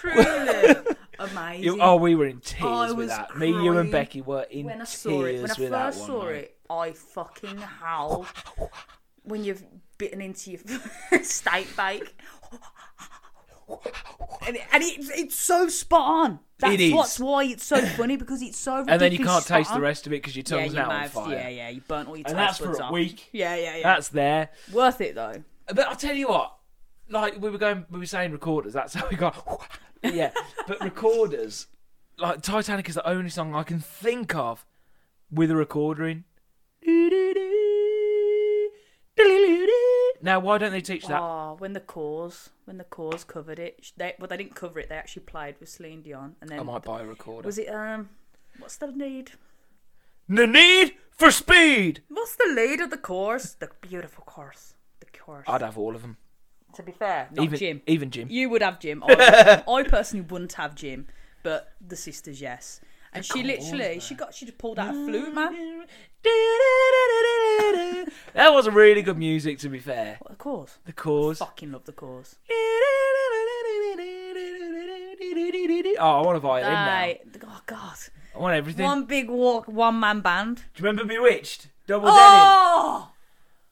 [0.01, 0.75] Truly
[1.19, 1.65] amazing.
[1.65, 3.37] You, oh, we were in tears I with that.
[3.37, 6.27] Me, you, and Becky were in when I tears saw it, when I first saw
[6.27, 8.27] it, I fucking howled.
[9.23, 9.65] when you've
[9.99, 12.15] bitten into your steak bake.
[14.47, 16.39] And, and it, it's so spot on.
[16.59, 16.93] That's It is.
[16.93, 19.83] what's why it's so funny because it's so And then you can't taste spot the
[19.83, 21.35] rest of it because your Yeah, tongue's your now on fire.
[21.35, 22.93] Yeah, yeah, you burnt all your And that's for a off.
[22.93, 23.29] week.
[23.33, 23.83] Yeah, yeah, yeah.
[23.83, 24.51] That's there.
[24.73, 25.43] worth it though.
[25.69, 26.55] But I'll tell you what,
[27.09, 28.73] like we were going, we were saying recorders.
[28.75, 29.67] That's how we got.
[30.03, 30.31] yeah,
[30.67, 31.67] but recorders,
[32.19, 34.67] like Titanic is the only song I can think of
[35.31, 36.25] with a recorder in.
[40.25, 41.21] Now, why don't they teach that?
[41.21, 44.89] Oh, when the Corrs, when the Corrs covered it, they well they didn't cover it.
[44.89, 47.45] They actually played with Celine Dion, and then I might buy a recorder.
[47.45, 48.09] was it um,
[48.59, 49.33] what's the need?
[50.27, 52.01] The need for speed.
[52.09, 53.59] What's the lead of the Corrs?
[53.59, 54.73] The beautiful Corrs.
[55.01, 55.45] The Corrs.
[55.47, 56.17] I'd have all of them.
[56.73, 57.83] to be fair, not even Jim.
[57.87, 58.29] even Jim.
[58.31, 59.05] You would have Jim.
[59.07, 61.07] I, I personally wouldn't have Jim,
[61.43, 62.81] but the sisters, yes.
[63.13, 65.85] And she literally, she got, she just pulled out a flute, man.
[68.35, 70.19] That was a really good music, to be fair.
[70.21, 70.71] What, the Corrs?
[70.85, 71.39] The chorus.
[71.39, 72.35] Fucking love the Corrs.
[75.97, 77.15] Oh, I want a violin now.
[77.47, 77.97] Oh God.
[78.35, 78.85] I want everything.
[78.85, 80.57] One big walk, one man band.
[80.57, 81.69] Do you remember B*Witched?
[81.87, 82.19] Double denim.
[82.21, 83.11] Oh,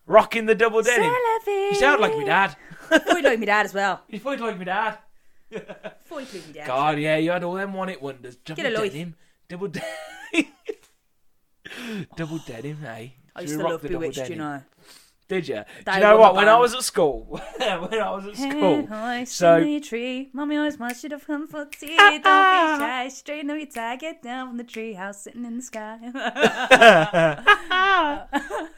[0.07, 1.13] Rocking the double denim.
[1.47, 2.57] You sound like my dad.
[2.89, 4.03] Thought like me dad as well.
[4.09, 4.99] You thought like my dad.
[6.05, 6.67] Thought you me dad.
[6.67, 8.37] God, yeah, you had all them one hit wonders.
[8.37, 8.93] Double a life.
[8.93, 9.17] denim.
[9.49, 9.89] Double denim.
[12.17, 13.09] double denim, eh?
[13.35, 14.63] I used to love the B*Witched, you know.
[15.29, 15.63] Did you?
[15.87, 16.35] Do you know what?
[16.39, 20.29] When I was at school, when I was at school, Hey, so- so tree.
[20.35, 21.97] Mommy always wants you to come for tea.
[21.97, 23.09] Don't be shy.
[23.09, 23.97] Straighten up your tie.
[23.97, 25.99] Get down from the tree house sitting in the sky.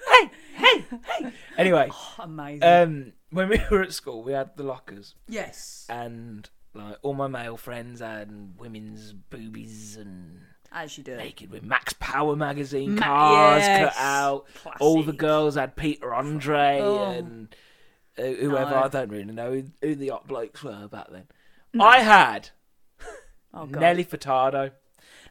[0.06, 0.84] Hey, hey,
[1.18, 1.32] hey!
[1.58, 2.62] Anyway, Amazing.
[2.62, 5.86] um, when we were at school, we had the lockers, yes.
[5.88, 10.40] and like all my male friends had women's boobies and
[10.74, 11.16] As you do.
[11.16, 13.94] naked with Max Power magazine Ma- cars yes.
[13.94, 14.46] cut out.
[14.80, 17.10] All the girls had Peter Andre Oh.
[17.12, 17.54] and
[18.18, 18.70] uh, whoever.
[18.72, 18.82] No.
[18.82, 21.24] I don't really know who, who the hot blokes were back then.
[21.80, 22.50] I had
[23.54, 23.80] Oh, God.
[23.80, 24.72] Nelly Furtado.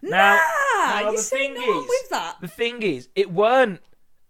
[0.02, 2.38] Now, Ah, now the thing no is, with that.
[2.42, 3.80] the thing is, it weren't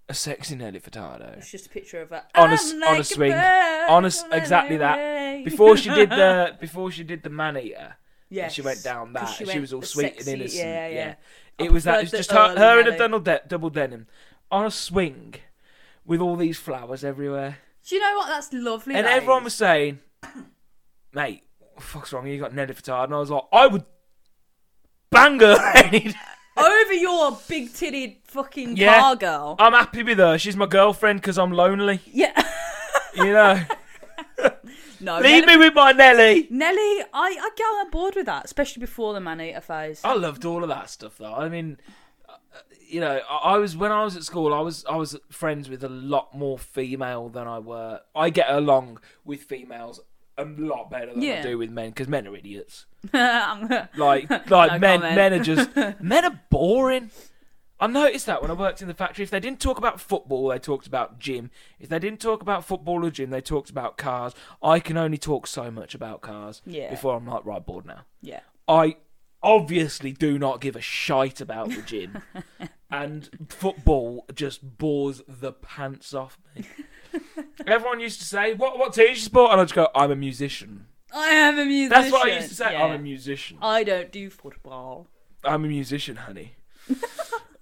[0.09, 1.37] a sexy Nelly Furtado.
[1.37, 3.33] It's just a picture of her On a s- on a swing.
[3.33, 5.45] On a exactly that.
[5.45, 7.95] Before she did the before she did the man eater,
[8.33, 8.43] yes.
[8.45, 9.25] and she went down that.
[9.27, 10.63] She, went was all sweet sexy- and innocent.
[10.67, 11.15] Yeah, yeah.
[11.59, 12.01] I It was that.
[12.03, 14.07] It's just her, her in a double, de- double denim
[14.51, 15.35] on a swing
[16.05, 18.27] with all these flowers everywhere, Do you know what?
[18.27, 18.95] That's lovely.
[18.95, 19.99] and everyone was saying,
[21.13, 22.27] "Mate, what the fuck's wrong?
[22.27, 23.85] You got Nelly Furtado?" And I was like, "I would
[25.09, 26.13] bang her any
[26.57, 28.99] over your big titted fucking Yeah.
[28.99, 29.55] car girl.
[29.59, 30.37] I'm happy with her.
[30.37, 31.99] She's my girlfriend because I'm lonely.
[32.11, 32.33] Yeah.
[33.15, 33.61] You know,
[35.03, 35.19] no.
[35.19, 38.81] leave Nelly, me with my Nelly." Nelly, I I get on board with that, especially
[38.81, 40.01] before the man eater phase.
[40.03, 41.33] I loved all of that stuff though.
[41.33, 41.77] I mean,
[42.29, 42.33] uh,
[42.87, 45.69] you know, I, I was when I was at school, I was I was friends
[45.69, 48.01] with a lot more female than I were.
[48.15, 49.99] I get along with females
[50.37, 52.85] a lot better than I do with men because men are idiots.
[53.13, 55.15] I'm- Like like men comment.
[55.15, 57.11] men are just men are boring.
[57.83, 59.23] I noticed that when I worked in the factory.
[59.23, 61.51] If they didn't talk about football, they talked about gym.
[61.81, 64.33] If they didn't talk about football or gym, they talked about cars.
[64.63, 66.89] I can only talk so much about cars Yeah.
[66.89, 68.05] before I'm like, right, bored now.
[68.21, 68.39] Yeah.
[68.69, 68.95] I
[69.41, 72.21] obviously do not give a shite about the gym,
[72.89, 76.63] and football just bores the pants off me.
[77.67, 80.15] Everyone used to say, "What what team you support?" And I just go, "I'm a
[80.15, 81.89] musician." I am a musician.
[81.89, 82.77] That's what I used to say.
[82.77, 83.57] I'm a musician.
[83.61, 85.07] I don't do football.
[85.43, 86.55] I'm a musician, honey.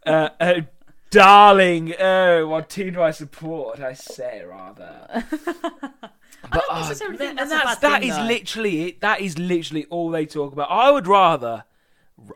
[0.05, 0.61] uh, uh,
[1.09, 3.79] darling, oh, what team do I support?
[3.79, 5.25] I say rather.
[6.51, 8.23] But, don't necessarily think and that's a bad that thing, is though.
[8.23, 9.01] literally it.
[9.01, 10.71] That is literally all they talk about.
[10.71, 11.65] I would rather,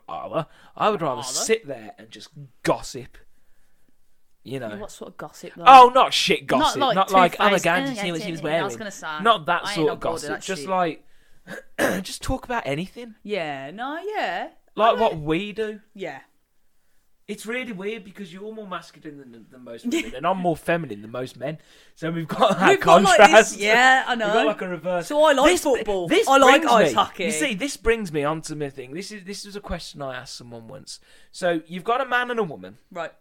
[0.08, 1.28] rather, I would rather Rather?
[1.28, 2.28] sit there and just
[2.62, 3.18] gossip.
[4.44, 4.76] You know.
[4.76, 5.54] What sort of gossip?
[5.56, 5.64] Though?
[5.66, 6.78] Oh, not shit gossip.
[6.78, 7.62] Not like, oh my Two-Face.
[7.64, 8.62] god, did you see what she was wearing?
[8.62, 10.40] I was gonna say, Not that I ain't sort of gossip.
[10.40, 10.70] Just shit.
[10.70, 11.04] like,
[12.02, 13.16] just talk about anything.
[13.24, 13.72] Yeah.
[13.72, 13.98] No.
[14.06, 14.50] Yeah.
[14.76, 15.80] Like what we do.
[15.94, 16.20] Yeah.
[17.28, 21.02] It's really weird because you're more masculine than, than most women, and I'm more feminine
[21.02, 21.58] than most men.
[21.96, 23.52] So we've got that We've got like contrast.
[23.54, 23.60] this.
[23.60, 24.26] Yeah, I know.
[24.26, 25.08] We've got like a reverse.
[25.08, 26.06] So I like football.
[26.06, 27.24] This I like brings ice me- hockey.
[27.24, 28.94] You see, this brings me onto my thing.
[28.94, 31.00] This is this was a question I asked someone once.
[31.32, 32.78] So you've got a man and a woman.
[32.92, 33.12] right.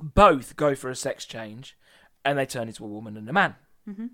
[0.00, 1.76] Both go for a sex change,
[2.24, 3.54] and they turn into a woman and a man.
[3.88, 4.06] Mm-hmm.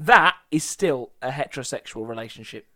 [0.00, 2.66] That is still a heterosexual relationship.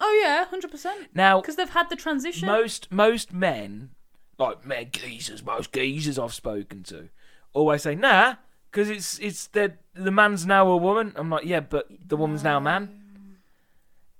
[0.00, 1.08] Oh yeah, hundred percent.
[1.12, 2.46] Now, Because they've had the transition.
[2.46, 3.90] most most men,
[4.40, 7.08] like men geezers, most geezers I've spoken to,
[7.52, 8.36] always say nah,
[8.70, 11.12] because it's it's the the man's now a woman.
[11.14, 12.96] I'm like, yeah, but the woman's now a man.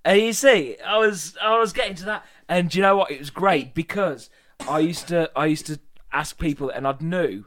[0.05, 3.11] And you see, I was I was getting to that, and you know what?
[3.11, 4.31] It was great because
[4.69, 5.79] I used to I used to
[6.13, 7.45] ask people, and I knew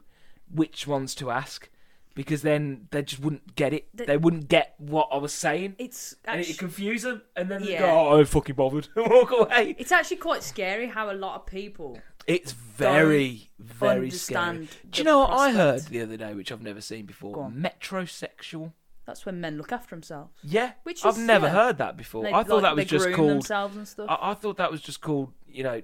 [0.52, 1.68] which ones to ask
[2.14, 3.88] because then they just wouldn't get it.
[3.92, 5.74] The- They wouldn't get what I was saying.
[5.78, 7.80] it's And it confuse them, and then they Yeah.
[7.80, 9.74] go, "Oh, I'm fucking bothered," and walk away.
[9.76, 14.68] it's actually quite scary how a lot of people It's very, very scary.
[14.90, 15.90] Do you know what I heard prospect.
[15.92, 17.38] the other day, which I've never seen before?
[17.42, 17.54] On.
[17.54, 18.72] Metrosexual.
[19.06, 20.32] That's when men look after themselves.
[20.42, 21.52] Yeah, Which I've is- never yeah.
[21.52, 22.22] heard that before.
[22.24, 23.30] They, I thought like, that was they just groom called.
[23.30, 24.06] themselves and stuff.
[24.08, 25.82] I, I thought that was just called, you know,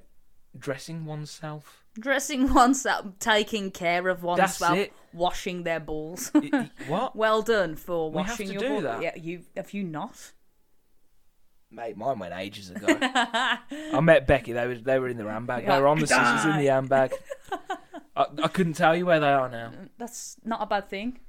[0.58, 1.84] dressing oneself.
[1.98, 4.92] Dressing oneself, taking care of That's oneself, it.
[5.12, 6.30] washing their balls.
[6.34, 7.14] Y- y- what?
[7.24, 8.82] well done for We have washing to your do balls.
[8.84, 9.02] that.
[9.02, 10.32] Yeah, you have you not?
[11.72, 12.86] Mate, mine went ages ago.
[13.00, 14.52] I met Becky.
[14.52, 15.66] They were they were in the handbag.
[15.66, 17.12] They were on the scissors in the handbag.
[18.16, 19.70] I, I couldn't tell you where they are now.
[19.96, 21.20] That's not a bad thing.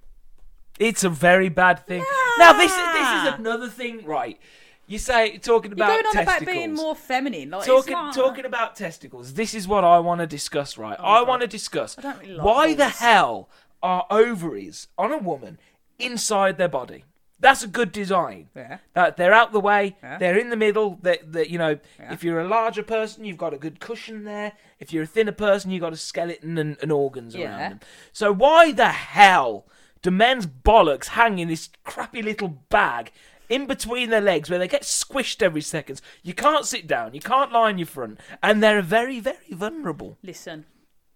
[0.79, 2.03] It's a very bad thing.
[2.39, 4.39] Now this is this is another thing, right?
[4.87, 6.41] You say talking You're about going on testicles.
[6.41, 7.51] about being more feminine.
[7.51, 9.33] Like, talking not- talking about testicles.
[9.35, 10.97] This is what I want to discuss, right?
[10.99, 11.27] Oh I God.
[11.27, 13.47] want to discuss I really like why the hell
[13.83, 15.59] are ovaries on a woman
[15.99, 17.05] inside their body?
[17.41, 18.49] That's a good design.
[18.55, 18.77] Yeah.
[18.93, 20.17] That they're out the way, Yeah.
[20.19, 20.97] they're in the middle.
[21.01, 22.13] That that you know, Yeah.
[22.13, 24.53] if you're a larger person, you've got a good cushion there.
[24.79, 27.79] If you're a thinner person, you've got a skeleton and, and organs around them.
[28.13, 29.65] So why the hell
[30.01, 33.11] do men's bollocks hang in this crappy little bag
[33.49, 35.99] in between their legs where they get squished every second?
[36.23, 40.17] You can't sit down, you can't lie in your front, and they're very, very vulnerable.
[40.23, 40.65] Listen,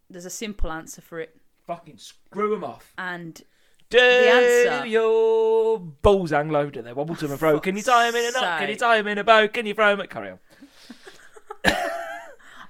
[0.09, 1.35] there's a simple answer for it,
[1.65, 2.93] Fucking screw them off.
[2.97, 3.41] and
[3.89, 6.69] Do answer- your balls hang low?
[6.69, 7.60] Do they wobble to and fro?
[7.60, 8.60] Can you tie them in a knot?
[8.60, 8.80] Can you sake.
[8.80, 9.48] tie them in a bow?
[9.48, 10.02] Can you throw them?
[10.02, 10.10] At...
[10.10, 10.39] Carry on.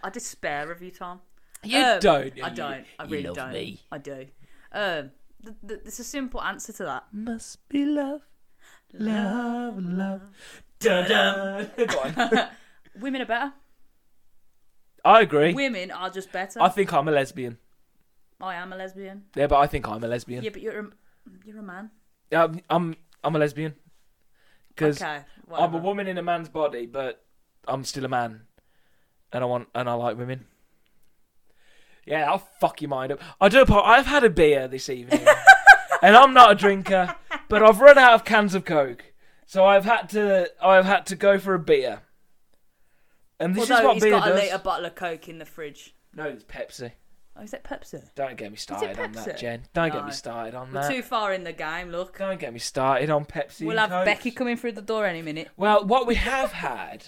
[0.03, 1.21] I despair of you, Tom.
[1.63, 2.33] You Um, don't.
[2.43, 2.85] I you- don't.
[2.99, 3.53] I you really love don't.
[3.53, 3.79] me.
[3.91, 4.25] I do.
[4.71, 5.11] Um,
[5.43, 7.05] th- th- there's a simple answer to that.
[7.11, 8.21] Must be love,
[8.93, 10.21] love, love.
[10.79, 11.71] Dun-dun.
[11.77, 12.47] Go on.
[12.99, 13.53] Women are better.
[15.03, 15.53] I agree.
[15.53, 16.61] Women are just better.
[16.61, 17.57] I think I'm a lesbian.
[18.41, 19.23] I am a lesbian.
[19.35, 20.43] Yeah, but I think I'm a lesbian.
[20.43, 20.89] Yeah, but you're a,
[21.45, 21.91] you're a man.
[22.33, 23.75] Um, I'm I'm a lesbian
[24.69, 25.21] because Okay.
[25.53, 27.23] I'm a woman in a man's body, but
[27.67, 28.41] I'm still a man,
[29.31, 30.45] and I want and I like women.
[32.05, 33.19] Yeah, I'll fuck your mind up.
[33.41, 33.61] I do.
[33.61, 35.25] apo- I've had a beer this evening,
[36.03, 37.15] and I'm not a drinker,
[37.49, 39.13] but I've run out of cans of Coke,
[39.47, 42.01] so I've had to I've had to go for a beer.
[43.39, 44.39] And this Although is what he's beer got does.
[44.39, 45.93] a litre bottle of Coke in the fridge.
[46.13, 46.91] No, it's Pepsi.
[47.37, 48.01] Oh, is that Pepsi?
[48.15, 49.37] Don't get me started on that, Pepsi?
[49.39, 49.63] Jen.
[49.73, 50.05] Don't get No.
[50.05, 50.91] me started on We're that.
[50.91, 51.89] too far in the game.
[51.89, 53.61] Look, Don't get me started on Pepsi.
[53.65, 54.05] we'll and have Coke.
[54.05, 55.49] Becky coming through the door any minute.
[55.57, 57.07] Well, what we have had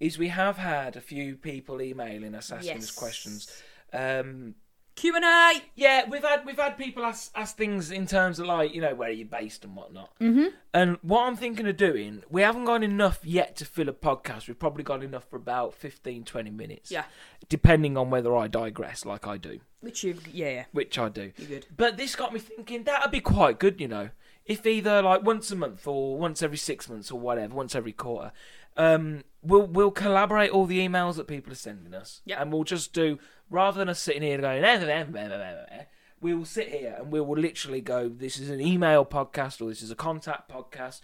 [0.00, 2.90] is we have had a few people emailing us asking us Yes.
[2.92, 3.62] questions.
[3.92, 4.54] Um,
[4.98, 5.62] Q and A.
[5.76, 8.94] yeah, we've had we've had people ask ask things in terms of like you know
[8.96, 10.10] where are you based and whatnot.
[10.18, 10.46] Mm-hmm.
[10.74, 14.48] And what I'm thinking of doing, we haven't got enough yet to fill a podcast.
[14.48, 16.90] We've probably got enough for about 15, 20 minutes.
[16.90, 17.04] Yeah.
[17.48, 21.32] Depending on whether I digress, like I do, Which you, yeah, yeah, which I do.
[21.38, 21.66] you're good.
[21.76, 24.10] But this got me thinking that'd be quite good, you know,
[24.44, 27.92] if either like once a month or once every six months or whatever, once every
[27.92, 28.32] quarter,
[28.78, 32.38] um, we'll we'll collaborate all the emails that people are sending us, Yep.
[32.40, 33.18] and we'll just do
[33.50, 34.64] rather than us sitting here going.
[34.64, 35.84] "Eh, eh, eh, eh, eh, eh,"
[36.20, 38.08] We will sit here and we will literally go.
[38.08, 41.00] This is an email podcast or this is a contact podcast,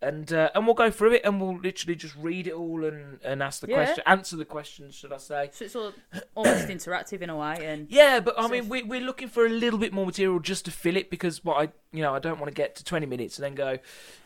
[0.00, 3.20] and uh, and we'll go through it and we'll literally just read it all and,
[3.22, 3.76] and ask the Yeah.
[3.84, 5.50] question, answer the questions, should I say?
[5.52, 5.92] So it's all
[6.34, 9.28] almost interactive in a way, and Yeah, but I So mean, if- we, we're looking
[9.28, 12.14] for a little bit more material just to fill it because what I, you know,
[12.14, 13.78] I don't want to get to twenty minutes and then go,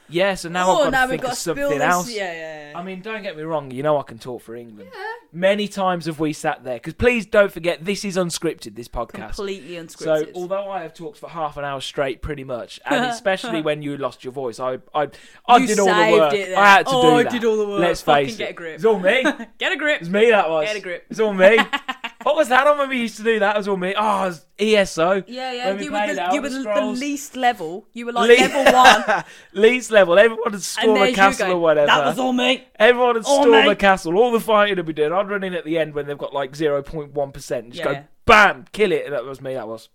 [0.08, 0.34] yeah.
[0.34, 2.10] So now oh, I've got to think got of to something else.
[2.10, 2.78] Yeah, yeah, yeah.
[2.78, 3.70] I mean, don't get me wrong.
[3.70, 4.90] You know, I can talk for England.
[4.92, 5.04] Yeah.
[5.32, 8.74] Many times have we sat there because please don't forget this is unscripted.
[8.76, 9.34] This podcast.
[9.34, 10.26] completely unscripted.
[10.26, 13.82] So although I have talked for half an hour straight, pretty much, and especially when
[13.82, 15.08] you lost your voice, I I,
[15.46, 16.32] I You did all the work.
[16.32, 17.32] I had to Oh, do I that.
[17.32, 17.80] did all the work.
[17.80, 18.50] Let's Fucking face get it.
[18.50, 18.74] a grip.
[18.76, 19.22] It's all me.
[19.58, 20.00] Get a grip.
[20.00, 20.66] It's me that was.
[20.66, 21.06] Get a grip.
[21.10, 21.58] It's all me.
[22.22, 23.50] what was that on when we used to do that?
[23.50, 23.94] Ah, it was all me.
[23.96, 25.22] Oh, it was ESO.
[25.26, 25.68] Yeah, yeah.
[25.68, 27.86] When we You were, the, you were the, least level.
[27.92, 29.24] You were like Le- level one.
[29.52, 30.18] Least level.
[30.18, 31.86] Everyone and storm a castle or whatever.
[31.86, 32.66] That was all me.
[32.76, 33.68] Everyone all storm me.
[33.68, 34.16] a castle.
[34.18, 35.12] All the fighting would be doing.
[35.12, 37.32] I'd run in at the end when they've got like 0.1%.
[37.34, 38.02] Just Yeah, go, yeah.
[38.24, 39.04] bam, kill it.
[39.06, 39.88] And that was me, that was.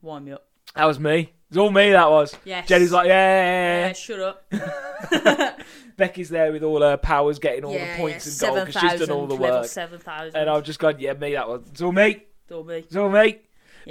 [0.00, 0.46] Wind me up.
[0.74, 1.32] That was me.
[1.48, 2.34] It's all me, that was.
[2.44, 2.66] Yes.
[2.66, 3.92] Jenny's like, yeah, yeah, Yeah, yeah.
[3.92, 5.60] shut up.
[5.96, 8.48] Becky's there with all her powers, getting all yeah, the points yeah.
[8.48, 9.66] and gold because she's done all the work.
[9.66, 10.38] 7,000.
[10.38, 11.62] And I've just gone, yeah, me, that was.
[11.70, 12.24] It's all me.
[12.42, 12.76] It's all me.
[12.78, 13.40] It's all me.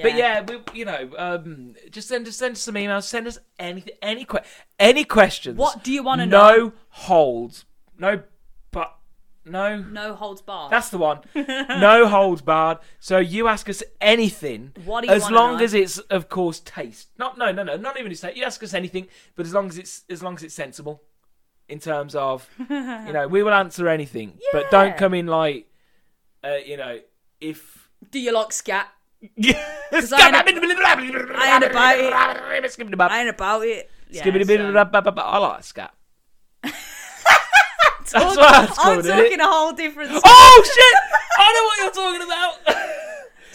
[0.02, 3.04] But yeah, we, you know, um, just send us send us some emails.
[3.04, 4.42] Send us anything, any que-
[4.78, 5.58] any questions.
[5.58, 6.56] What do you want to know?
[6.56, 7.66] No holds.
[7.98, 8.24] No,
[8.72, 8.98] but
[9.46, 9.82] no.
[9.82, 10.72] No holds barred.
[10.72, 11.22] That's the one.
[11.36, 12.80] no holds barred.
[13.00, 15.64] So you ask us anything, What do you as long know?
[15.64, 17.10] as it's, of course, taste.
[17.18, 18.36] Not no no no, not even it's taste.
[18.36, 21.04] You ask us anything, but as long as it's as long as it's sensible,
[21.68, 25.68] in terms of, you know, we will answer anything, but don't come in like,
[26.44, 27.00] uh, you know,
[27.42, 27.90] if.
[28.12, 28.88] Do you like scat?
[29.42, 29.42] I
[29.92, 30.36] I ain't
[31.36, 32.14] I ain't about it.
[33.12, 33.90] I ain't about it.
[34.10, 34.74] Yeah, so-
[35.26, 35.94] I like scat.
[36.64, 39.40] That's what it's I'm called, isn't talking it?
[39.40, 40.10] a whole different.
[40.10, 40.22] Story.
[40.26, 40.96] Oh shit!
[41.40, 43.05] I know what you're talking about.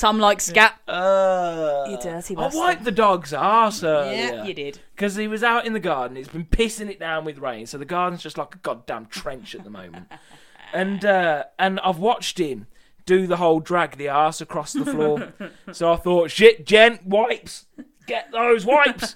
[0.01, 0.81] Tom likes scat.
[0.89, 2.59] Uh, You dirty I bastard.
[2.59, 4.81] wiped the dog's arse Yeah, you did.
[4.97, 6.17] Because he was out in the garden.
[6.17, 9.55] He's been pissing it down with rain, so the garden's just like a goddamn trench
[9.55, 10.11] at the moment.
[10.73, 12.67] and uh, and I've watched him
[13.05, 15.33] do the whole drag the arse across the floor.
[15.73, 17.67] so I thought, shit, Jen, wipes,
[18.07, 19.15] get those wipes.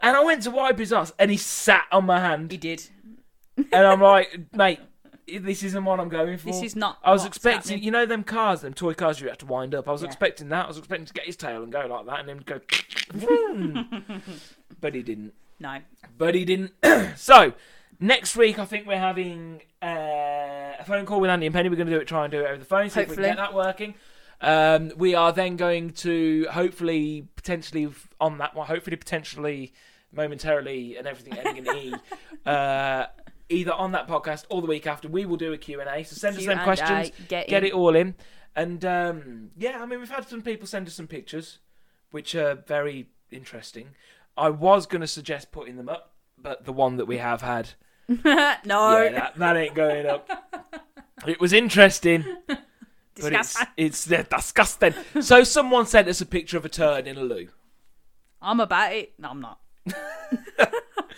[0.00, 2.82] and I went to wipe his ass, and he sat on my hand, He did.
[3.56, 4.80] and I'm like, mate.
[5.28, 6.46] This isn't what I'm going for.
[6.46, 7.82] This is not I was expecting, happening.
[7.84, 9.88] you know, them cars, them toy cars you had to wind up.
[9.88, 10.06] I was Yeah.
[10.08, 10.66] expecting that.
[10.66, 12.60] I was expecting to get his tail and go like that, and then go.
[14.80, 15.32] but he didn't.
[15.58, 15.78] No.
[16.16, 16.72] But he didn't.
[17.16, 17.54] so
[17.98, 19.86] next week, I think we're having uh,
[20.78, 21.68] a phone call with Andy and Penny.
[21.68, 23.16] We're going to do it, try and do it over the phone, see if we
[23.16, 23.28] can Hopefully.
[23.28, 23.94] get that working.
[24.40, 27.88] Um, we are then going to hopefully, potentially
[28.20, 29.72] on that one, hopefully, potentially,
[30.12, 31.94] momentarily, and everything ending in e.
[32.46, 33.06] Uh,
[33.48, 36.02] either on that podcast or the week after, we will do a Q and A.
[36.04, 38.14] So send us them questions, get get it all in,
[38.54, 41.58] and um, yeah, I mean, we've had some people send us some pictures,
[42.10, 43.90] which are very interesting.
[44.36, 47.70] I was going to suggest putting them up, but the one that we have had,
[48.08, 48.22] no.
[48.24, 50.28] yeah, that, that ain't going up.
[51.26, 52.58] It was interesting, but
[53.16, 53.66] it's Disgusting.
[53.78, 54.94] it's disgusting.
[55.22, 57.48] So someone sent us a picture of a turd in a loo.
[58.42, 59.14] I'm about it.
[59.18, 59.58] No, I'm not.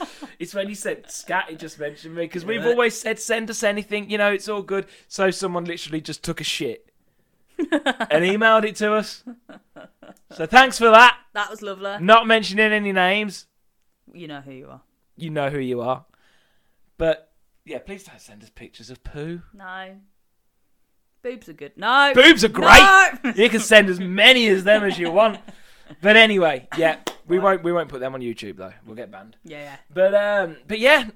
[0.39, 3.65] It's when you said scat, it just mentioned me because we've always said send us
[3.65, 4.87] anything, you know, it's all good.
[5.09, 6.93] So someone literally just took a shit
[7.59, 7.71] and
[8.25, 9.25] emailed it to us.
[10.31, 11.19] So thanks for that.
[11.35, 11.97] That was lovely.
[12.01, 13.47] Not mentioning any names.
[14.13, 14.83] You know who you are.
[15.17, 16.05] You know who you are.
[16.99, 17.33] But
[17.65, 19.43] yeah, please don't send us pictures of poo.
[19.53, 19.97] No.
[21.23, 21.73] Boobs are good.
[21.77, 22.13] No.
[22.15, 22.81] Boobs are great.
[22.81, 23.33] No.
[23.35, 25.41] You can send as many as them as you want.
[26.01, 26.97] But anyway, yeah,
[27.27, 28.73] we won't we won't put them on YouTube though.
[28.87, 29.37] We'll get banned.
[29.45, 29.77] yeah, yeah.
[29.93, 31.11] But um, but yeah,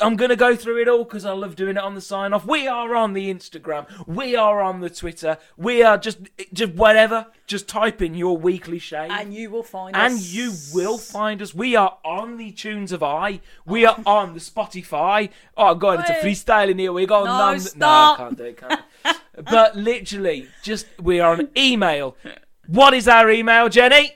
[0.00, 2.46] I'm gonna go through it all because I love doing it on the sign off.
[2.46, 6.18] We are on the Instagram, we are on the Twitter, we are just
[6.52, 7.26] just whatever.
[7.46, 9.10] Just type in your weekly shave.
[9.10, 10.32] And you will find and us.
[10.32, 11.54] you will find us.
[11.54, 13.40] We are on the Tunes of I.
[13.66, 15.28] We are on the Spotify.
[15.54, 16.92] Oh god, it's a in here.
[16.92, 17.60] We got No, none.
[17.60, 18.18] stop.
[18.18, 18.56] No, I can't do it.
[18.56, 19.20] Can't.
[19.50, 22.16] but literally, just we are on email.
[22.72, 24.12] What is our email, Jenny?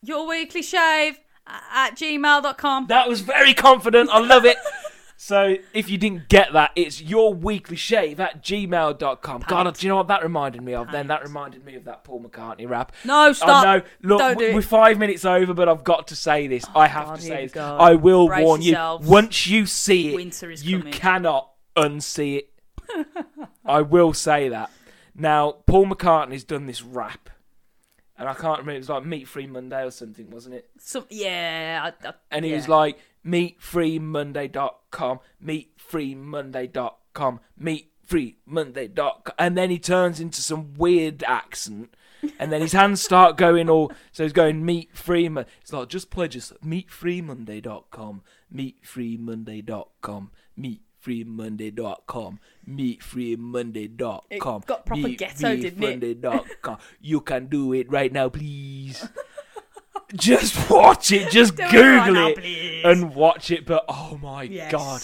[0.00, 2.86] Your weekly shave at gmail.com.
[2.86, 4.10] That was very confident.
[4.10, 4.56] I love it.
[5.16, 9.44] So if you didn't get that, it's your weekly shave at gmail.com.
[9.48, 10.92] God, do you know what that reminded me of?
[10.92, 12.92] Then that reminded me of that Paul McCartney rap.
[13.04, 13.66] No, stop.
[13.66, 13.82] I know.
[14.02, 16.64] Look, Don't do we're five minutes over, but I've got to say this.
[16.76, 17.52] Oh, I have God, to say this.
[17.52, 17.76] go.
[17.76, 19.04] I will Brace warn yourselves.
[19.04, 19.10] you.
[19.12, 20.92] Once you see it, you coming.
[20.92, 23.06] cannot unsee it.
[23.64, 24.70] I will say that.
[25.16, 27.30] Now, Paul McCartney's done this rap.
[28.16, 30.70] And I can't remember, it was like Meat Free Monday or something, wasn't it?
[30.78, 31.90] Some, yeah.
[32.04, 32.58] I, I, And he yeah.
[32.58, 37.40] was like, meatfreemonday.com, meatfreemonday.com.
[37.60, 39.34] meatfreemonday.com.
[39.38, 41.94] And then he turns into some weird accent.
[42.38, 43.92] And then his hands start going all.
[44.12, 45.26] So he's going meat free.
[45.60, 48.22] It's like just pledge us meatfreemonday.com,
[48.54, 50.30] meatfreemonday.com,
[51.04, 54.20] meatfreemonday.com, meatfreemonday.com.
[54.30, 56.78] It got proper ghetto, didn't it?
[57.00, 59.06] You can do it right now, please.
[60.14, 61.30] just watch it.
[61.30, 63.66] Just Do it Google now, it and watch it.
[63.66, 64.72] But oh my Yes.
[64.72, 65.02] god.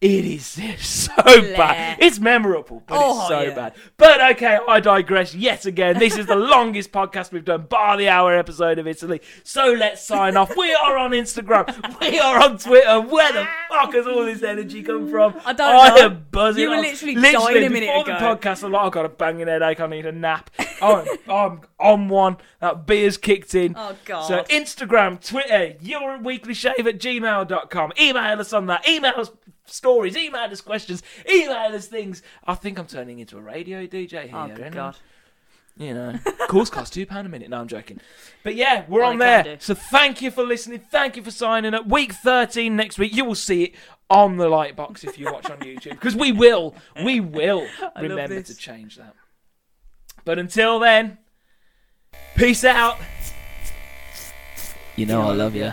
[0.00, 0.46] It is
[0.78, 1.98] so bad.
[2.00, 3.54] It's memorable, but Oh, it's so yeah.
[3.54, 3.74] bad.
[3.96, 5.98] But okay, I digress yet again.
[5.98, 9.20] This is the longest podcast we've done, bar the hour episode of Italy.
[9.42, 10.56] So let's sign off.
[10.56, 11.66] We are on Instagram.
[12.00, 13.00] We are on Twitter.
[13.00, 15.34] Where the fuck has all this energy come from?
[15.44, 15.80] I don't know.
[15.80, 16.62] I am buzzing.
[16.62, 16.82] You were off.
[16.84, 18.12] literally dying a minute before ago.
[18.12, 19.80] the podcast, I'm like, I've got a banging headache.
[19.80, 20.50] I need a nap.
[20.80, 22.36] I'm, I'm on one.
[22.60, 23.74] That beer's kicked in.
[23.76, 24.22] Oh, God.
[24.22, 27.92] So Instagram, Twitter, your weekly shave at gmail.com.
[28.00, 28.88] Email us on that.
[28.88, 29.32] Email us
[29.70, 30.16] stories.
[30.16, 31.02] Email us questions.
[31.30, 32.22] Email us things.
[32.46, 34.30] I think I'm turning into a radio DJ here.
[34.34, 34.70] Oh, you good know?
[34.70, 34.96] God.
[35.76, 37.48] You know, calls cost two pound a minute.
[37.50, 38.00] No, I'm joking.
[38.42, 39.58] But yeah, we're Well, on there.
[39.60, 40.80] So thank you for listening.
[40.80, 41.86] Thank you for signing up.
[41.86, 43.14] Week 13 next week.
[43.14, 43.74] You will see it
[44.10, 47.64] on the Lightbox if you watch on YouTube because we will, we will
[48.00, 49.14] remember to change that.
[50.24, 51.18] But until then,
[52.36, 52.98] peace out.
[54.96, 55.72] You know Yeah, I love you.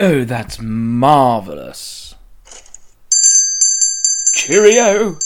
[0.00, 2.14] Oh, that's marvelous.
[4.34, 5.18] Cheerio.